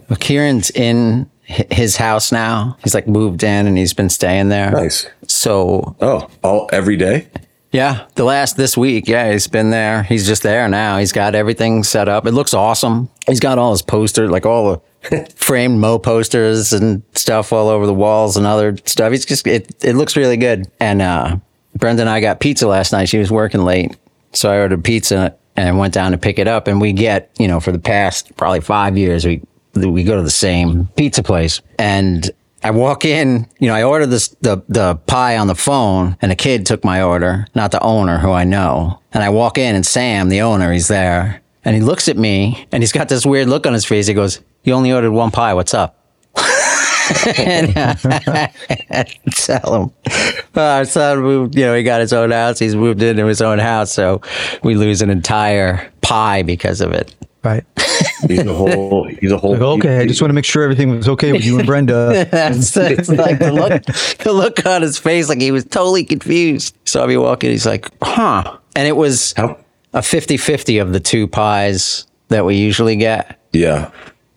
[0.09, 2.77] Well, Kieran's in hi- his house now.
[2.83, 4.71] He's like moved in and he's been staying there.
[4.71, 5.07] Nice.
[5.27, 7.29] So Oh, all every day.
[7.73, 10.03] yeah, the last this week, yeah, he's been there.
[10.05, 10.99] He's just there now.
[10.99, 12.27] He's got everything set up.
[12.27, 13.09] It looks awesome.
[13.27, 14.81] He's got all his posters, like all
[15.11, 19.11] the framed Mo posters and stuff all over the walls and other stuff.
[19.13, 19.85] He's just it.
[19.85, 20.67] It looks really good.
[20.81, 21.37] And uh,
[21.77, 23.09] Brenda and I got pizza last night.
[23.09, 23.97] She was working late,
[24.33, 26.67] so I ordered pizza and went down to pick it up.
[26.69, 29.43] And we get, you know, for the past probably five years, we
[29.75, 32.31] we go to the same pizza place and.
[32.67, 36.33] I walk in, you know, I ordered this, the, the pie on the phone and
[36.33, 39.01] a kid took my order, not the owner who I know.
[39.13, 42.67] And I walk in and Sam, the owner, he's there and he looks at me
[42.73, 44.07] and he's got this weird look on his face.
[44.07, 45.55] He goes, you only ordered one pie.
[45.55, 45.99] What's up?
[47.39, 47.95] and uh,
[49.33, 49.93] tell him,
[50.55, 52.59] our son moved, you know, he got his own house.
[52.59, 53.93] He's moved into his own house.
[53.93, 54.21] So
[54.63, 57.15] we lose an entire pie because of it.
[57.43, 57.65] right
[58.29, 59.09] He's a whole.
[59.21, 59.53] He's a whole.
[59.53, 62.27] Like, okay, I just want to make sure everything was okay with you and Brenda.
[62.31, 63.83] That's it's like the look,
[64.19, 66.77] the look on his face, like he was totally confused.
[66.85, 68.59] Saw me walking, he's like, huh.
[68.77, 69.59] And it was How-
[69.93, 73.39] a 50 50 of the two pies that we usually get.
[73.53, 73.91] Yeah.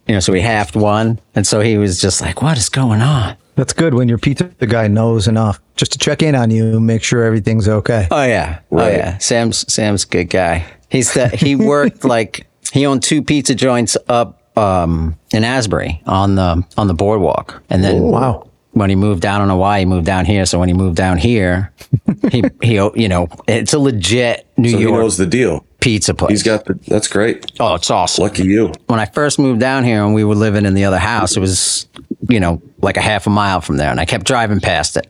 [0.08, 3.02] You know, so we halved one, and so he was just like, "What is going
[3.02, 6.80] on?" That's good when your pizza guy knows enough just to check in on you,
[6.80, 8.08] make sure everything's okay.
[8.10, 8.94] Oh yeah, oh, Right.
[8.94, 9.18] oh yeah.
[9.18, 10.64] Sam's Sam's a good guy.
[10.90, 16.36] He's the he worked like he owned two pizza joints up um, in Asbury on
[16.36, 18.44] the on the boardwalk, and then wow.
[18.74, 20.46] When he moved down, I don't know why he moved down here.
[20.46, 21.74] So when he moved down here,
[22.32, 25.66] he he you know it's a legit New So he York knows the deal.
[25.80, 26.30] pizza place.
[26.30, 26.76] He's got the.
[26.88, 27.52] That's great.
[27.60, 28.22] oh, it's awesome.
[28.24, 28.72] Lucky you.
[28.86, 31.40] when I first moved down here and we were living in the other house, it
[31.40, 31.88] was,
[32.30, 33.90] you know, like a half a mile from there.
[33.90, 35.08] And I kept driving past it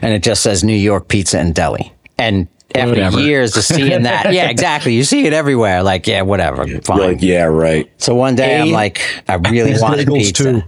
[0.00, 1.92] and it just says New York Pizza and Deli.
[2.16, 3.20] And after Whatever.
[3.20, 4.94] years of seeing that, yeah, exactly.
[4.94, 5.82] You see it everywhere.
[5.82, 6.66] Like, yeah, whatever.
[6.80, 6.98] Fine.
[6.98, 7.90] Like, yeah, right.
[7.98, 10.44] So one day I'm like, I really wanted bagels pizza.
[10.52, 10.62] too.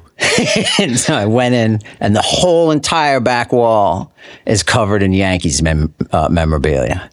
[0.83, 4.13] and so I went in, and the whole entire back wall
[4.47, 7.11] is covered in Yankees mem- uh, memorabilia.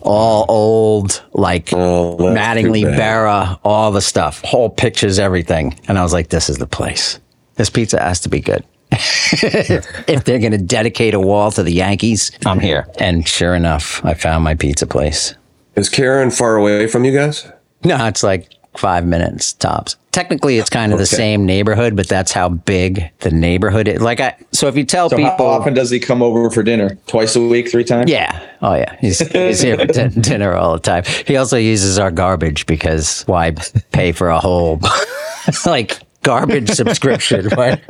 [0.00, 3.00] All old, like Oh, that's Mattingly too bad.
[3.00, 5.78] Berra, all the stuff, whole pictures, everything.
[5.88, 7.18] And I was like, this is the place.
[7.54, 8.64] This pizza has to be good.
[10.08, 12.86] if they're going to dedicate a wall to the Yankees, I'm here.
[12.98, 15.34] And sure enough, I found my pizza place.
[15.76, 17.50] Is Kieran far away from you guys?
[17.84, 19.96] No, it's like five minutes tops.
[20.12, 24.00] Technically, it's kind of the same neighborhood, but that's how big the neighborhood is.
[24.00, 26.62] Like, I so if you tell So people, how often does he come over for
[26.62, 26.96] dinner?
[27.08, 28.08] Twice a week, three times?
[28.08, 31.02] yeah, oh yeah, he's, he's here for din- dinner all the time.
[31.26, 33.50] He also uses our garbage because why
[33.90, 34.80] pay for a whole
[35.66, 37.48] like garbage subscription?
[37.56, 37.80] Right?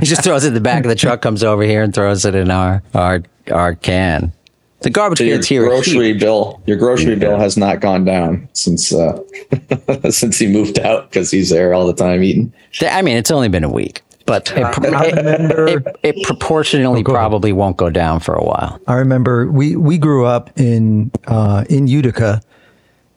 [0.00, 2.24] He just throws it in the back of the truck, comes over here, and throws
[2.24, 4.32] it in our our our can.
[4.80, 5.64] The garbage So cans here.
[5.64, 9.16] grocery bill, your grocery bill has not gone down since uh,
[10.10, 12.52] since he moved out because he's there all the time eating.
[12.80, 17.76] I mean, it's only been a week, but it, it, it, it proportionally probably won't
[17.76, 18.80] go down for a while.
[18.88, 22.40] I remember we we grew up in uh, in Utica,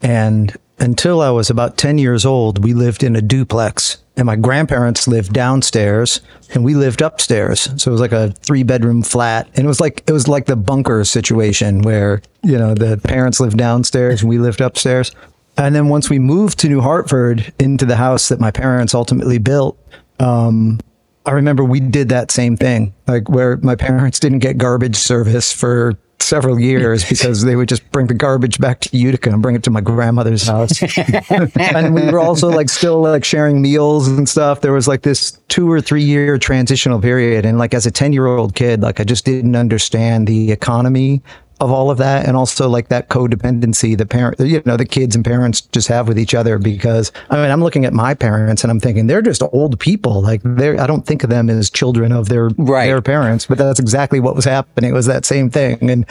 [0.04, 4.36] and until I was about ten years old, we lived in a duplex, and my
[4.36, 6.22] grandparents lived downstairs,
[6.54, 7.62] and we lived upstairs.
[7.82, 10.46] So it was like a three bedroom flat, and it was like it was like
[10.46, 15.12] the bunker situation where you know the parents lived downstairs and we lived upstairs.
[15.58, 19.38] And then once we moved to New Hartford into the house that my parents ultimately
[19.38, 19.78] built,
[20.20, 20.80] um,
[21.26, 25.52] I remember we did that same thing, like where my parents didn't get garbage service
[25.52, 29.56] for several years because they would just bring the garbage back to Utica and bring
[29.56, 30.82] it to my grandmother's house.
[31.56, 34.62] and we were also like still like sharing meals and stuff.
[34.62, 37.46] There was like this two or three year transitional period.
[37.46, 41.22] And like as a 10 year old kid, like I just didn't understand the economy
[41.62, 45.16] of all of that and also like that codependency the parent you know the kids
[45.16, 48.64] and parents just have with each other because i mean i'm looking at my parents
[48.64, 50.22] and i'm thinking they're just old people.
[50.22, 52.88] Like they're i don't think of them as children of their Right.
[52.88, 54.90] their parents but that's exactly what was happening.
[54.90, 55.90] It was that same thing.
[55.90, 56.06] And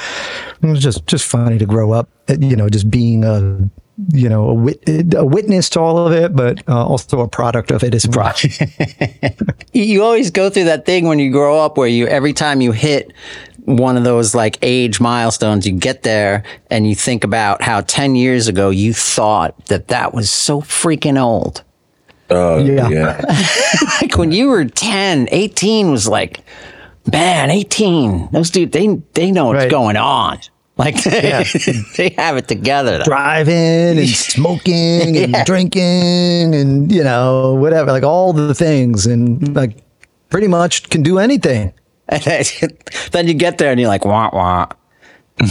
[0.62, 3.68] it was just just funny to grow up you know just being a
[4.12, 7.70] you know a, wit- a witness to all of it but uh, also a product
[7.70, 8.34] of it as well.
[9.76, 12.70] You always go through that thing when you grow up where you, every time you
[12.70, 13.12] hit
[13.64, 18.14] one of those like age milestones, you get there and you think about how 10
[18.16, 21.62] years ago you thought that that was so freaking old.
[22.30, 22.88] Uh, Yeah.
[22.88, 23.20] yeah.
[24.02, 26.40] like when you were 10, 18 was like,
[27.10, 29.70] man, 18, those dude, they, they know what's Right.
[29.70, 30.38] going on.
[30.76, 32.98] Like they have it together.
[32.98, 33.04] though.
[33.04, 35.44] driving and smoking and Yeah.
[35.44, 39.76] drinking and you know whatever like all the things and like
[40.30, 41.72] pretty much can do anything
[43.12, 44.66] then you get there and you're like, wah, wah.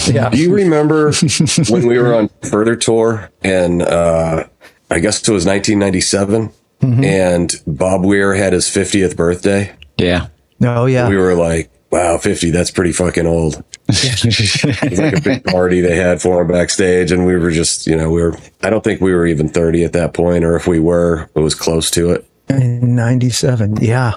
[0.07, 1.11] yeah Do you remember
[1.69, 4.45] when we were on Furthur tour and uh,
[4.89, 9.73] I guess it was 1997 and Bob Weir had his 50th birthday?
[9.97, 10.27] Yeah.
[10.63, 13.63] oh yeah We were like, wow, 50, that's pretty fucking old.
[13.89, 17.11] it was like a big party they had for him backstage.
[17.11, 19.83] And we were just, you know, we were, I don't think we were even 30
[19.83, 22.25] at that point, or if we were, it was close to it.
[22.49, 24.13] in 97 yeah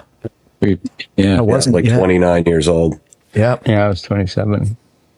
[0.59, 0.79] We,
[1.15, 1.37] yeah.
[1.37, 1.97] I wasn't like yet.
[1.97, 2.99] 29 years old.
[3.33, 4.75] yeah Yeah, I was 27.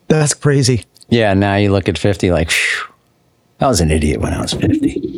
[0.08, 2.88] that's crazy Yeah, now you look at 50 like, phew,
[3.60, 5.16] I was an idiot when I was 50.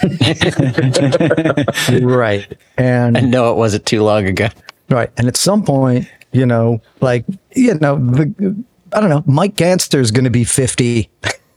[2.02, 4.48] right and I know it wasn't too long ago.
[4.90, 9.54] right and at some point you know like you know the, i don't know mike
[9.56, 11.10] gantzer is going to be 50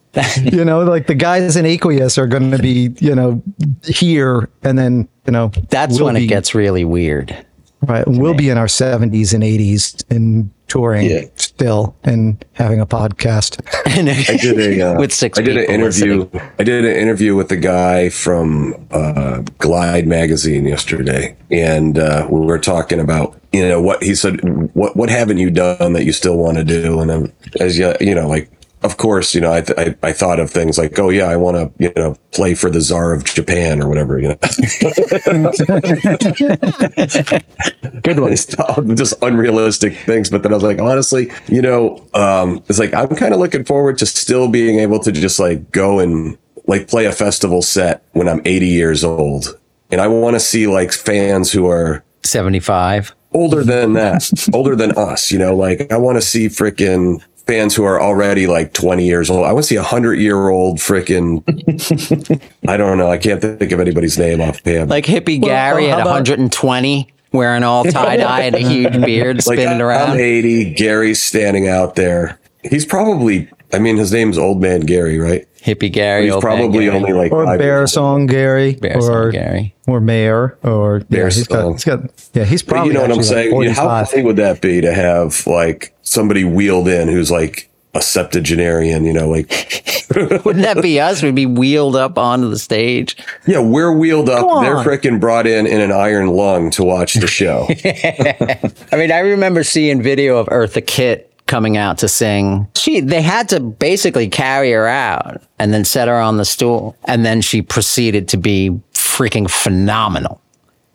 [0.41, 3.41] you know like the guys in aqueous are going to be you know
[3.83, 7.45] here and then you know That's when be- it gets really weird.
[7.81, 8.03] Right.
[8.07, 11.23] We'll be in our 70s and 80s and touring Yeah.
[11.35, 13.59] still and having a podcast.
[13.85, 16.29] I did a uh, With six I did an people interview.
[16.59, 22.39] I did an interview with the guy from uh, Glide magazine yesterday, and uh, we
[22.45, 24.39] were talking about you know what he said.
[24.75, 26.99] What what haven't you done that you still want to do?
[27.01, 28.49] And then as you you know like
[28.83, 31.35] of course, you know, I, th- I, I thought of things like, oh yeah, I
[31.35, 34.35] want to, you know, play for the czar of Japan or whatever, you know.
[38.01, 38.33] Good one.
[38.33, 40.29] It's just unrealistic things.
[40.29, 43.65] But then I was like, honestly, you know, um, it's like I'm kind of looking
[43.65, 48.03] forward to still being able to just like go and like play a festival set
[48.13, 49.57] when I'm 80 years old.
[49.91, 53.13] And I want to see like fans who are 75.
[53.33, 57.75] older than that, older than us, you know, like I want to see freaking fans
[57.75, 59.45] who are already like 20 years old.
[59.45, 61.43] I want to see a hundred year old freaking,
[62.65, 63.11] I don't know.
[63.11, 64.89] I can't think of anybody's name offhand.
[64.89, 69.35] Like hippie Gary well, at about- 120, wearing all tie dye and a huge beard
[69.45, 70.17] like spinning I'm around.
[70.19, 72.39] 80, Gary's standing out there.
[72.63, 75.47] He's probably, I mean, his name's Old Man Gary, right?
[75.61, 76.23] Hippie Gary.
[76.25, 76.95] He's old probably Gary.
[76.95, 78.05] only like or five Bear years old.
[78.19, 79.75] Song Gary, Bear or Song Gary.
[79.87, 81.73] or Mayor, or yeah, Bear he's got, Song.
[81.73, 81.99] he's got,
[82.33, 83.55] yeah, he's But probably you know what I'm like, saying?
[83.61, 87.69] You know, how funny would that be to have like somebody wheeled in who's like
[87.93, 89.49] a septuagenarian, you know, like,
[90.15, 91.21] Wouldn't that be us?
[91.23, 93.15] We'd be wheeled up onto the stage.
[93.47, 94.45] yeah, we're wheeled up.
[94.61, 94.85] They're on.
[94.85, 97.67] freaking brought in in an iron lung to watch the show.
[98.91, 102.65] I mean, I remember seeing video of Eartha Kitt coming out to sing.
[102.77, 106.95] She they had to basically carry her out and then set her on the stool,
[107.03, 110.41] and then she proceeded to be freaking phenomenal.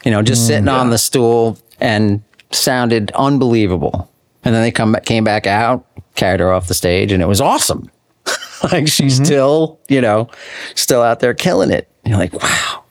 [0.04, 4.10] You know, just mm, sitting on the stool and sounded unbelievable.
[4.44, 7.26] And then they come back, came back out, carried her off the stage, and it
[7.26, 7.90] was awesome.
[8.72, 9.24] like she's mm-hmm.
[9.24, 10.30] still, you know,
[10.74, 11.86] still out there killing it.
[12.06, 12.84] You're like, wow.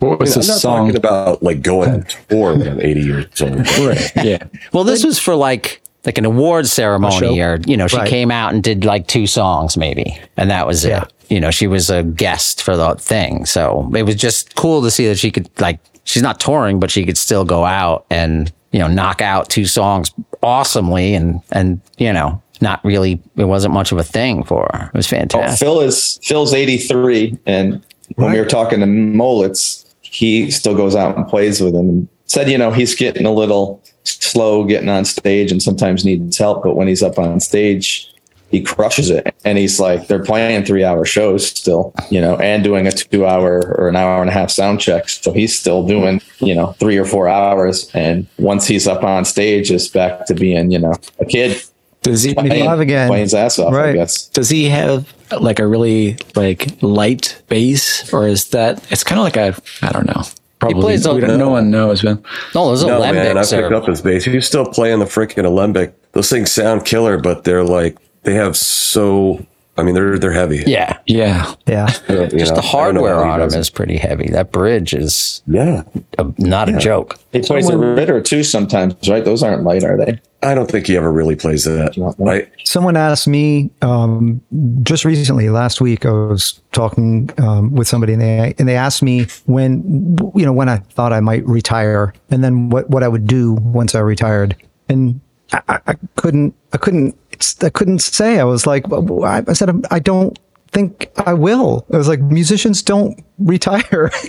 [0.00, 0.86] What was I'm the not song?
[0.88, 3.52] talking about like going on tour when I'm 80 years old.
[3.78, 4.10] Right.
[4.16, 4.44] Yeah.
[4.72, 8.08] Well, this was for like like an awards ceremony, or you know, she Right.
[8.08, 11.02] came out and did like two songs maybe, and that was Yeah.
[11.02, 11.12] it.
[11.28, 14.90] You know, she was a guest for the thing, so it was just cool to
[14.90, 18.50] see that she could like she's not touring, but she could still go out and
[18.72, 20.10] you know knock out two songs
[20.42, 24.90] awesomely, and and you know not really it wasn't much of a thing for her.
[24.92, 25.64] It was Oh, fantastic.
[25.66, 27.80] Phil is Phil's 83, and
[28.16, 32.08] when we were talking to Molitz, he still goes out and plays with him.
[32.22, 36.38] And said, you know, he's getting a little slow getting on stage, and sometimes needs
[36.38, 36.62] help.
[36.62, 38.08] But when he's up on stage,
[38.50, 39.34] he crushes it.
[39.44, 43.26] And he's like, they're playing three hour shows still, you know, and doing a two
[43.26, 45.08] hour or an hour and a half sound check.
[45.08, 47.90] So he's still doing, you know, three or four hours.
[47.94, 51.62] And once he's up on stage, it's back to being, you know, a kid.
[52.02, 52.34] Does he?
[52.34, 53.08] Playing, Live again.
[53.08, 53.94] playing his ass off, I Right.
[53.94, 54.26] guess.
[54.28, 58.84] Does he have like a really like light bass, or is that?
[58.90, 60.22] It's kind of like a I don't know.
[60.62, 62.18] Probably plays a- we don't- no one knows, man.
[62.54, 64.24] no, those No, man, I picked are up his bass.
[64.24, 65.92] He was still playing the freaking Alembic.
[66.12, 69.44] Those things sound killer, but they're like, they have so,
[69.76, 70.62] I mean, they're, they're heavy.
[70.66, 70.98] yeah.
[71.06, 71.54] Yeah.
[71.66, 71.86] yeah.
[72.28, 74.28] Just know, the hardware on them is pretty heavy.
[74.28, 75.84] That bridge is Yeah.
[76.18, 77.18] a, not a joke.
[77.32, 79.24] He plays a Ritter too sometimes, right?
[79.24, 80.20] Those aren't light, are they?
[80.42, 81.96] I don't think he ever really plays that.
[82.26, 84.42] I, Someone asked me um,
[84.82, 89.02] just recently, last week, I was talking um, with somebody, and they and they asked
[89.04, 93.08] me when you know when I thought I might retire, and then what what I
[93.08, 94.56] would do once I retired,
[94.88, 95.20] and
[95.52, 97.16] I, I- couldn't I couldn't
[97.62, 98.38] I couldn't say.
[98.40, 100.38] I was like I I said um, I don't
[100.68, 101.84] think I will.
[101.92, 104.10] I was like musicians don't retire.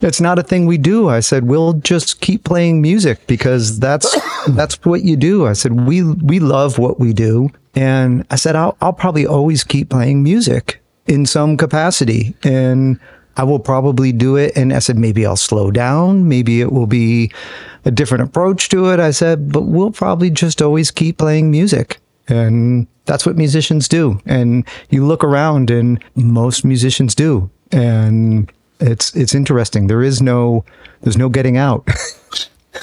[0.00, 1.08] It's not a thing we do.
[1.08, 4.06] I said we'll just keep playing music because that's
[4.50, 5.44] that's what you do.
[5.48, 9.64] I said we we love what we do, and I said I'll I'll probably always
[9.64, 13.00] keep playing music in some capacity, and
[13.38, 14.56] I will probably do it.
[14.56, 17.32] And I said maybe I'll slow down, maybe it will be
[17.84, 19.00] a different approach to it.
[19.00, 21.98] I said, but we'll probably just always keep playing music,
[22.28, 24.20] and that's what musicians do.
[24.26, 29.86] And you look around, and most musicians do, and it's it's interesting.
[29.86, 30.64] There is no
[31.02, 31.88] there's no getting out.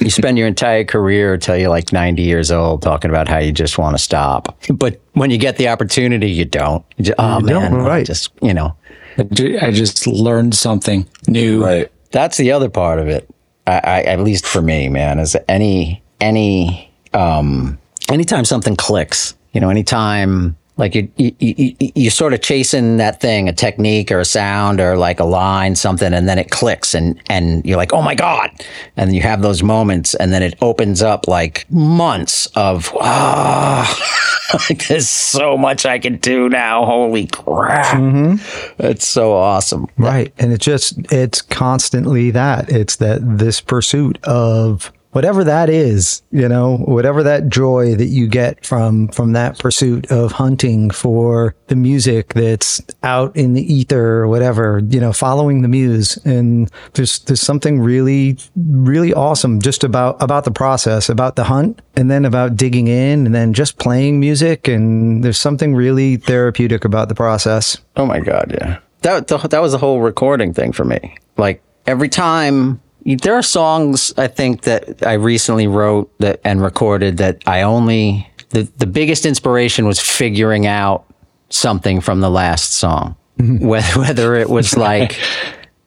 [0.02, 3.54] You spend your entire career till you're like 90 years old talking about how you
[3.54, 4.58] just want to stop.
[4.74, 6.84] But when you get the opportunity, you don't.
[6.98, 7.74] You just, oh, You man.
[7.76, 8.06] right.
[8.06, 8.76] Just, you know,
[9.18, 11.64] I just learned something new.
[11.64, 11.92] right.
[12.12, 13.30] that's the other part of it.
[13.68, 19.62] I, I, at least for me, man, is any, any, um, anytime something clicks, you
[19.62, 24.20] know, anytime like you, you, you, you're sort of chasing that thing, a technique or
[24.20, 27.94] a sound or like a line, something, and then it clicks and, and you're like,
[27.94, 28.52] oh my God.
[28.98, 34.88] And you have those moments and then it opens up like months of, ah, like
[34.88, 36.86] there's so much I can do now.
[36.86, 37.98] Holy crap.
[37.98, 38.82] Mm-hmm.
[38.84, 39.88] It's so awesome.
[39.98, 40.34] right.
[40.38, 42.70] And it's just it's constantly that.
[42.70, 48.28] It's that this pursuit of whatever that is, you know, whatever that joy that you
[48.28, 54.18] get from from that pursuit of hunting for the music that's out in the ether
[54.18, 56.18] or whatever, you know, following the muse.
[56.26, 61.82] And there's there's something really really awesome just about about the process, about the hunt,
[61.96, 64.68] and then about digging in, and then just playing music.
[64.68, 67.78] And there's something really therapeutic about the process.
[67.96, 68.80] Oh my god, yeah.
[69.04, 71.16] That that was the whole recording thing for me.
[71.38, 77.18] Like every time there are songs I think that I recently wrote that and recorded
[77.18, 81.06] that I only the the biggest inspiration was figuring out
[81.50, 83.16] something from the last song.
[83.38, 85.20] Whether whether it was like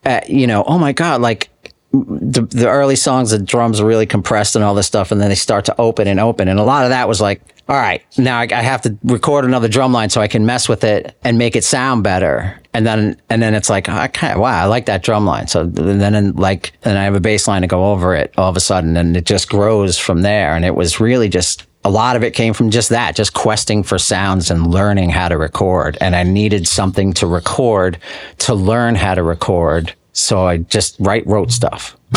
[0.05, 1.51] uh, you know, oh my god, like
[1.93, 5.29] the, the early songs, the drums are really compressed and all this stuff, and then
[5.29, 6.49] they start to open and open.
[6.49, 9.45] And a lot of that was like, all right, now I, I have to record
[9.45, 12.59] another drum line so I can mess with it and make it sound better.
[12.73, 15.49] And then, and then it's like, I kind of, wow, I like that drum line.
[15.49, 18.49] So then, and like, and I have a bass line to go over it all
[18.49, 20.55] of a sudden, and it just grows from there.
[20.55, 23.83] And it was really just a lot of it came from just that, just questing
[23.83, 25.99] for sounds and learning how to record.
[26.01, 27.99] And I needed something to record
[28.39, 29.95] to learn how to record.
[30.13, 31.97] So I just write, wrote stuff.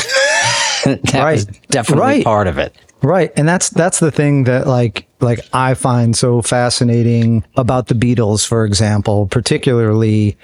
[0.85, 1.33] that Right.
[1.33, 2.23] was definitely Right.
[2.23, 2.75] part of it.
[3.03, 3.31] Right.
[3.35, 8.47] And that's that's the thing that like like I find so fascinating about the Beatles,
[8.47, 10.37] for example, particularly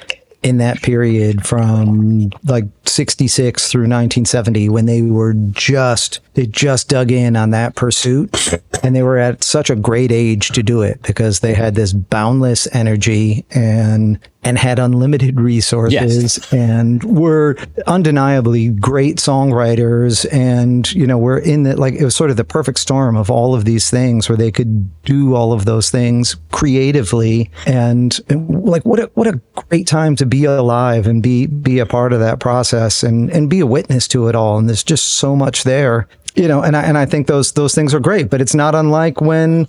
[0.43, 7.11] in that period from like 66 through 1970 when they were just they just dug
[7.11, 8.53] in on that pursuit
[8.83, 11.91] and they were at such a great age to do it because they had this
[11.91, 20.25] boundless energy and and had unlimited resources and were undeniably great songwriters.
[20.31, 23.29] And you know we're in the like it was sort of the perfect storm of
[23.29, 27.51] all of these things where they could do all of those things creatively.
[27.65, 31.79] And, and like what a what a great time to be alive and be be
[31.79, 34.57] a part of that process and and be a witness to it all.
[34.57, 36.07] And there's just so much there
[36.37, 38.75] you know and I, and I think those those things are great but it's not
[38.75, 39.67] unlike when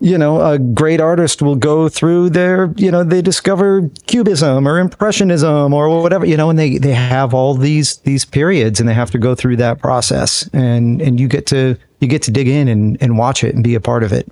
[0.00, 4.78] you know a great artist will go through their you know they discover cubism or
[4.78, 8.94] impressionism or whatever you know and they they have all these these periods and they
[8.94, 12.48] have to go through that process and and you get to you get to dig
[12.48, 14.30] in and and watch it and be a part of it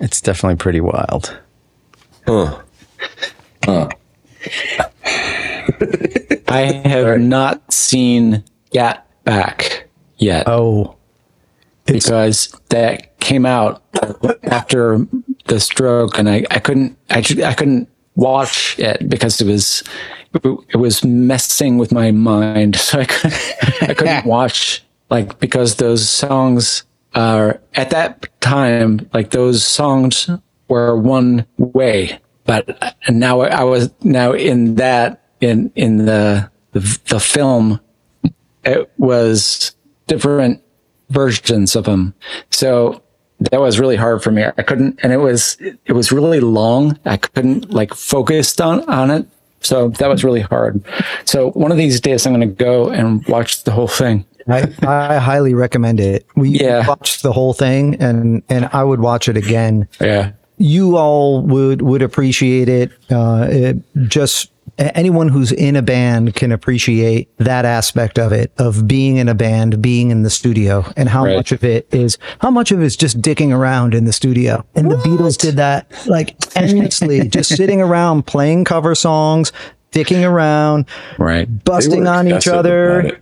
[0.00, 1.38] It's definitely pretty wild.
[2.26, 2.60] Huh.
[3.64, 3.88] Huh.
[6.48, 9.83] I have not seen Get Back
[10.24, 10.48] yet.
[10.48, 10.96] Oh.
[11.86, 13.82] Because that came out
[14.44, 15.06] after
[15.46, 19.82] the stroke, and I, I couldn't I, I couldn't watch it because it was
[20.32, 23.40] it was messing with my mind, so I couldn't
[23.82, 30.30] I couldn't watch like because those songs are at that time like those songs
[30.68, 37.20] were one way, but now I was now in that in in the the, the
[37.20, 37.80] film
[38.64, 40.62] it was different
[41.10, 42.14] versions of them.
[42.50, 43.02] So
[43.50, 44.44] that was really hard for me.
[44.44, 46.98] I couldn't, and it was, it was really long.
[47.04, 49.26] I couldn't like focus on, on it.
[49.60, 50.82] So that was really hard.
[51.24, 54.24] So one of these days I'm going to go and watch the whole thing.
[54.46, 56.86] I, I highly recommend it we Yeah.
[56.86, 60.32] watched the whole thing and and i would watch it again Yeah.
[60.58, 62.90] you all would would appreciate it.
[63.10, 63.76] Uh, it
[64.06, 69.28] just anyone who's in a band can appreciate that aspect of it of being in
[69.28, 71.36] a band, being in the studio, and how Right.
[71.36, 74.64] much of it is how much of it is just dicking around in the studio.
[74.74, 79.52] And the Beatles did that like endlessly, just sitting around playing cover songs,
[79.92, 80.86] dicking around,
[81.18, 81.48] Right.
[81.64, 83.18] Busting on each other.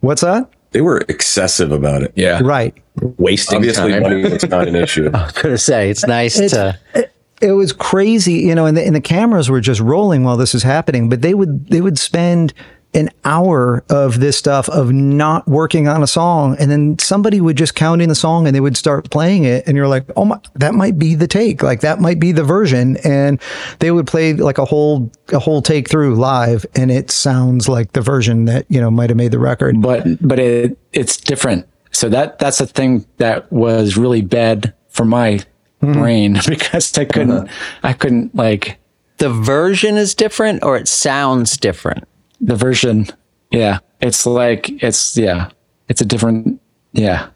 [0.00, 0.48] What's that?
[0.72, 2.12] They were excessive about it.
[2.16, 2.40] Yeah.
[2.42, 2.74] Right.
[3.18, 4.02] Wasting Obviously, time.
[4.02, 5.10] money was not an issue.
[5.14, 7.12] I was gonna say it's nice It's- to it
[7.50, 10.62] was crazy, you know, and the, and the cameras were just rolling while this was
[10.62, 12.54] happening, but they would, they would spend
[12.94, 16.56] an hour of this stuff of not working on a song.
[16.58, 19.66] And then somebody would just count in the song and they would start playing it.
[19.66, 21.62] And you're like, Oh my, that might be the take.
[21.62, 22.98] Like that might be the version.
[22.98, 23.40] And
[23.78, 26.66] they would play like a whole, a whole take through live.
[26.74, 29.80] And it sounds like the version that, you know, might have made the record.
[29.80, 31.66] But, but it, it's different.
[31.92, 35.40] So that, that's the thing that was really bad for my
[35.82, 37.48] brain because I couldn't,
[37.82, 38.78] I couldn't like
[39.18, 42.04] the version is different or it sounds different.
[42.40, 43.06] the version.
[43.50, 43.78] Yeah.
[44.00, 45.50] It's like, it's, yeah,
[45.88, 46.60] it's a different,
[46.92, 47.28] yeah.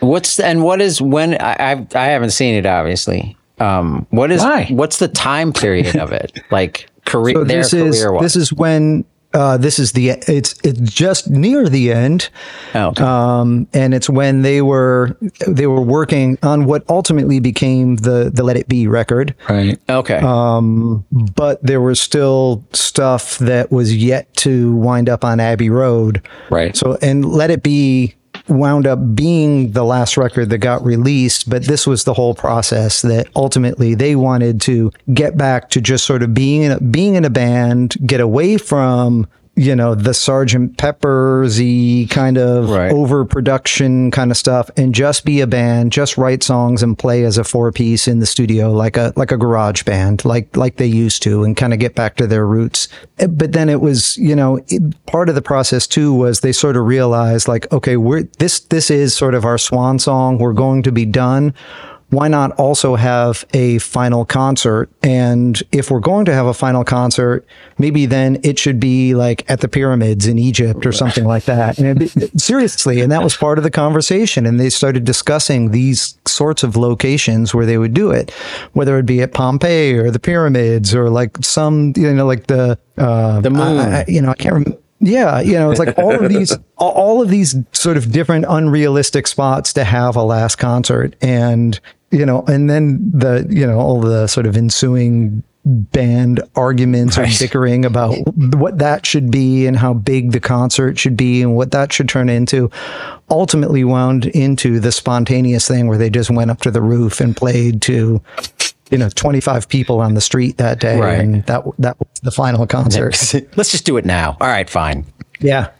[0.00, 3.36] What's and what is when I I've, I haven't seen it obviously.
[3.58, 4.66] Um, what is Why?
[4.70, 6.38] what's the time period of it?
[6.50, 8.20] Like career, So their this is, career.
[8.20, 12.30] this is when, uh, this is the, it's, it's just near the end.
[12.74, 13.02] oh, okay.
[13.04, 15.16] um, and it's when they were
[15.46, 19.78] they were working on what ultimately became the the Let It Be record, Right.
[19.88, 20.18] okay.
[21.34, 26.22] but there was still stuff that was yet to wind up on Abbey Road.
[26.50, 26.76] Right.
[26.76, 28.14] So and Let It Be
[28.48, 33.02] wound up being the last record that got released, but this was the whole process
[33.02, 37.14] that ultimately they wanted to get back to just sort of being in a, being
[37.14, 39.26] in a band, get away from
[39.56, 42.90] you know the Sergeant Peppersy kind of Right.
[42.92, 47.38] overproduction kind of stuff, and just be a band, just write songs and play as
[47.38, 50.86] a four piece in the studio, like a like a garage band, like like they
[50.86, 52.88] used to, and kind of get back to their roots.
[53.18, 56.52] Eh, But then it was, you know, it, part of the process too was they
[56.52, 60.38] sort of realized, like, okay, we're this this is sort of our swan song.
[60.38, 61.54] We're going to be done
[62.10, 64.88] why not also have a final concert?
[65.02, 67.44] And if we're going to have a final concert,
[67.78, 71.78] maybe then it should be like at the pyramids in Egypt or something like that.
[71.78, 74.46] And be- seriously, and that was part of the conversation.
[74.46, 78.30] And they started discussing these sorts of locations where they would do it,
[78.74, 82.78] whether it be at Pompeii or the pyramids or like some, you know, like the
[82.96, 83.60] uh, The moon.
[83.78, 84.78] I- I- you know, I can't remember.
[85.04, 89.26] Yeah, you know, it's like all of these, all- of these sort of different unrealistic
[89.26, 91.78] spots to have a last concert, and
[92.10, 97.24] you know, and then the, you know, all the sort of ensuing band arguments or
[97.40, 101.70] bickering about what that should be and how big the concert should be and what
[101.70, 102.70] that should turn into,
[103.30, 107.34] ultimately wound into the spontaneous thing where they just went up to the roof and
[107.36, 108.20] played to.
[108.90, 111.18] You know, twenty-five people on the street that day, Right.
[111.18, 113.12] and that that was the final concert.
[113.56, 114.36] Let's just do it now.
[114.40, 115.04] All right, fine.
[115.40, 115.70] Yeah,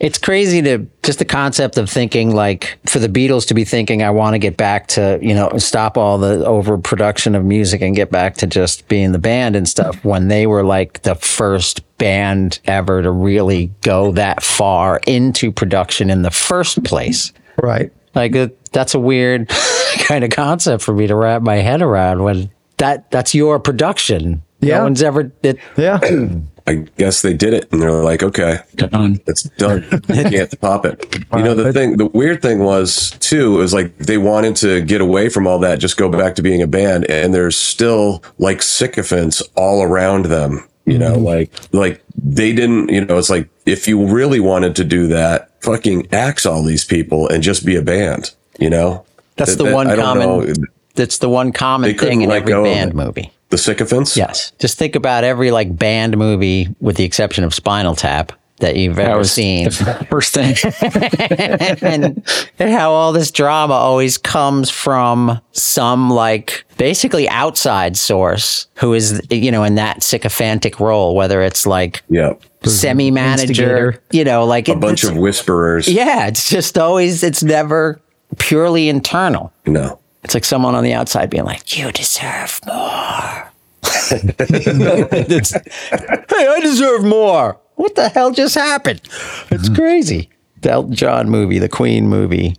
[0.00, 4.02] It's crazy to just the concept of thinking like for the Beatles to be thinking,
[4.02, 7.94] I want to get back to, you know, stop all the overproduction of music and
[7.96, 11.80] get back to just being the band and stuff when they were like the first
[11.98, 17.32] band ever to really go that far into production in the first place.
[17.62, 17.92] right.
[18.14, 18.34] Like
[18.72, 19.48] that's a weird
[20.04, 24.42] kind of concept for me to wrap my head around when that that's your production.
[24.60, 24.78] Yeah.
[24.78, 26.00] No one's ever it, Yeah.
[26.66, 29.20] I guess they did it, and they're like, okay, Done.
[29.26, 29.84] it's done.
[30.08, 31.24] You can't top it.
[31.34, 35.00] You know, the thing, the weird thing was too, is like they wanted to get
[35.00, 38.62] away from all that, just go back to being a band, and there's still like
[38.62, 40.68] sycophants all around them.
[40.84, 41.24] You know, mm-hmm.
[41.24, 42.90] like like they didn't.
[42.90, 46.84] You know, it's like if you really wanted to do that, fucking axe all these
[46.84, 48.32] people and just be a band.
[48.60, 49.04] You know,
[49.44, 50.54] that's That- the that- one I don't common know.
[50.94, 53.32] that's the one common They thing in every band movie.
[53.50, 54.16] The sycophants.
[54.16, 54.52] Yes.
[54.58, 58.96] Just think about every like band movie with the exception of Spinal Tap that you've
[58.96, 59.64] That ever was seen.
[59.64, 60.54] the first thing.
[61.82, 62.22] and,
[62.58, 69.20] and how all this drama always comes from some like basically outside source who is
[69.30, 72.34] you know in that sycophantic role whether it's like Yeah.
[72.64, 75.88] semi manager you know like A bunch of whisperers.
[75.88, 78.00] yeah it's just always it's never
[78.38, 79.52] purely internal.
[79.66, 79.98] No.
[80.22, 83.50] it's like someone on the outside being like you deserve more.
[86.28, 87.58] Hey i deserve more.
[87.76, 89.00] What the hell just happened?
[89.02, 89.74] It's mm-hmm.
[89.74, 90.30] crazy.
[90.60, 92.56] The elton john movie the queen movie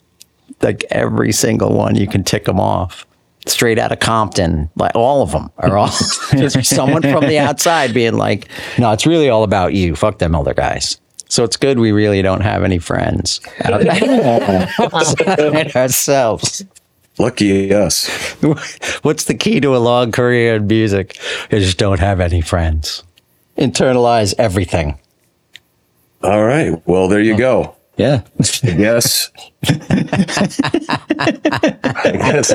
[0.62, 3.06] like every single one you can tick them off.
[3.46, 5.88] Straight out of compton like all of them are all
[6.32, 8.48] just someone from the outside being like
[8.78, 9.96] no it's really all about you.
[9.96, 11.00] Fuck them other guys
[11.34, 16.64] so it's good we really don't have any friends outside ourselves
[17.20, 18.08] Lucky us.
[19.04, 21.16] What's the key to a long career in music?
[21.52, 23.04] You just don't have any friends.
[23.56, 24.98] Internalize everything.
[26.24, 26.82] All right.
[26.88, 27.76] Well, there you go.
[27.98, 28.24] yeah.
[28.64, 29.30] Yes.
[29.68, 29.74] I
[32.18, 32.50] guess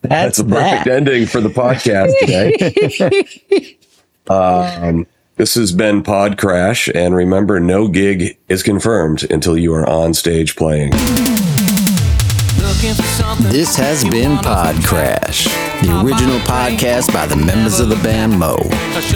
[0.00, 3.76] that's a perfect ending for the podcast today.
[4.28, 5.06] um,
[5.36, 10.14] this has been Pod Crash, and remember, no gig is confirmed until you are on
[10.14, 10.92] stage playing.
[12.60, 14.76] Looking for something This has been Pod.
[14.84, 15.44] Crash,
[15.82, 18.56] the original podcast by the members of the band moe.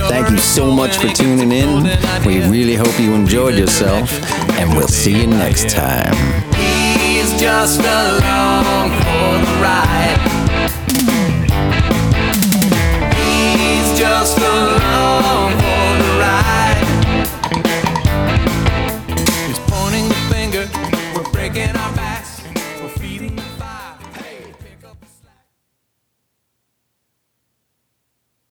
[0.09, 1.85] Thank you so much for tuning in.
[2.27, 4.11] We really hope you enjoyed yourself,
[4.59, 6.15] and we'll see you next time.
[6.99, 10.19] He's just along for the ride.
[13.15, 15.38] He's just along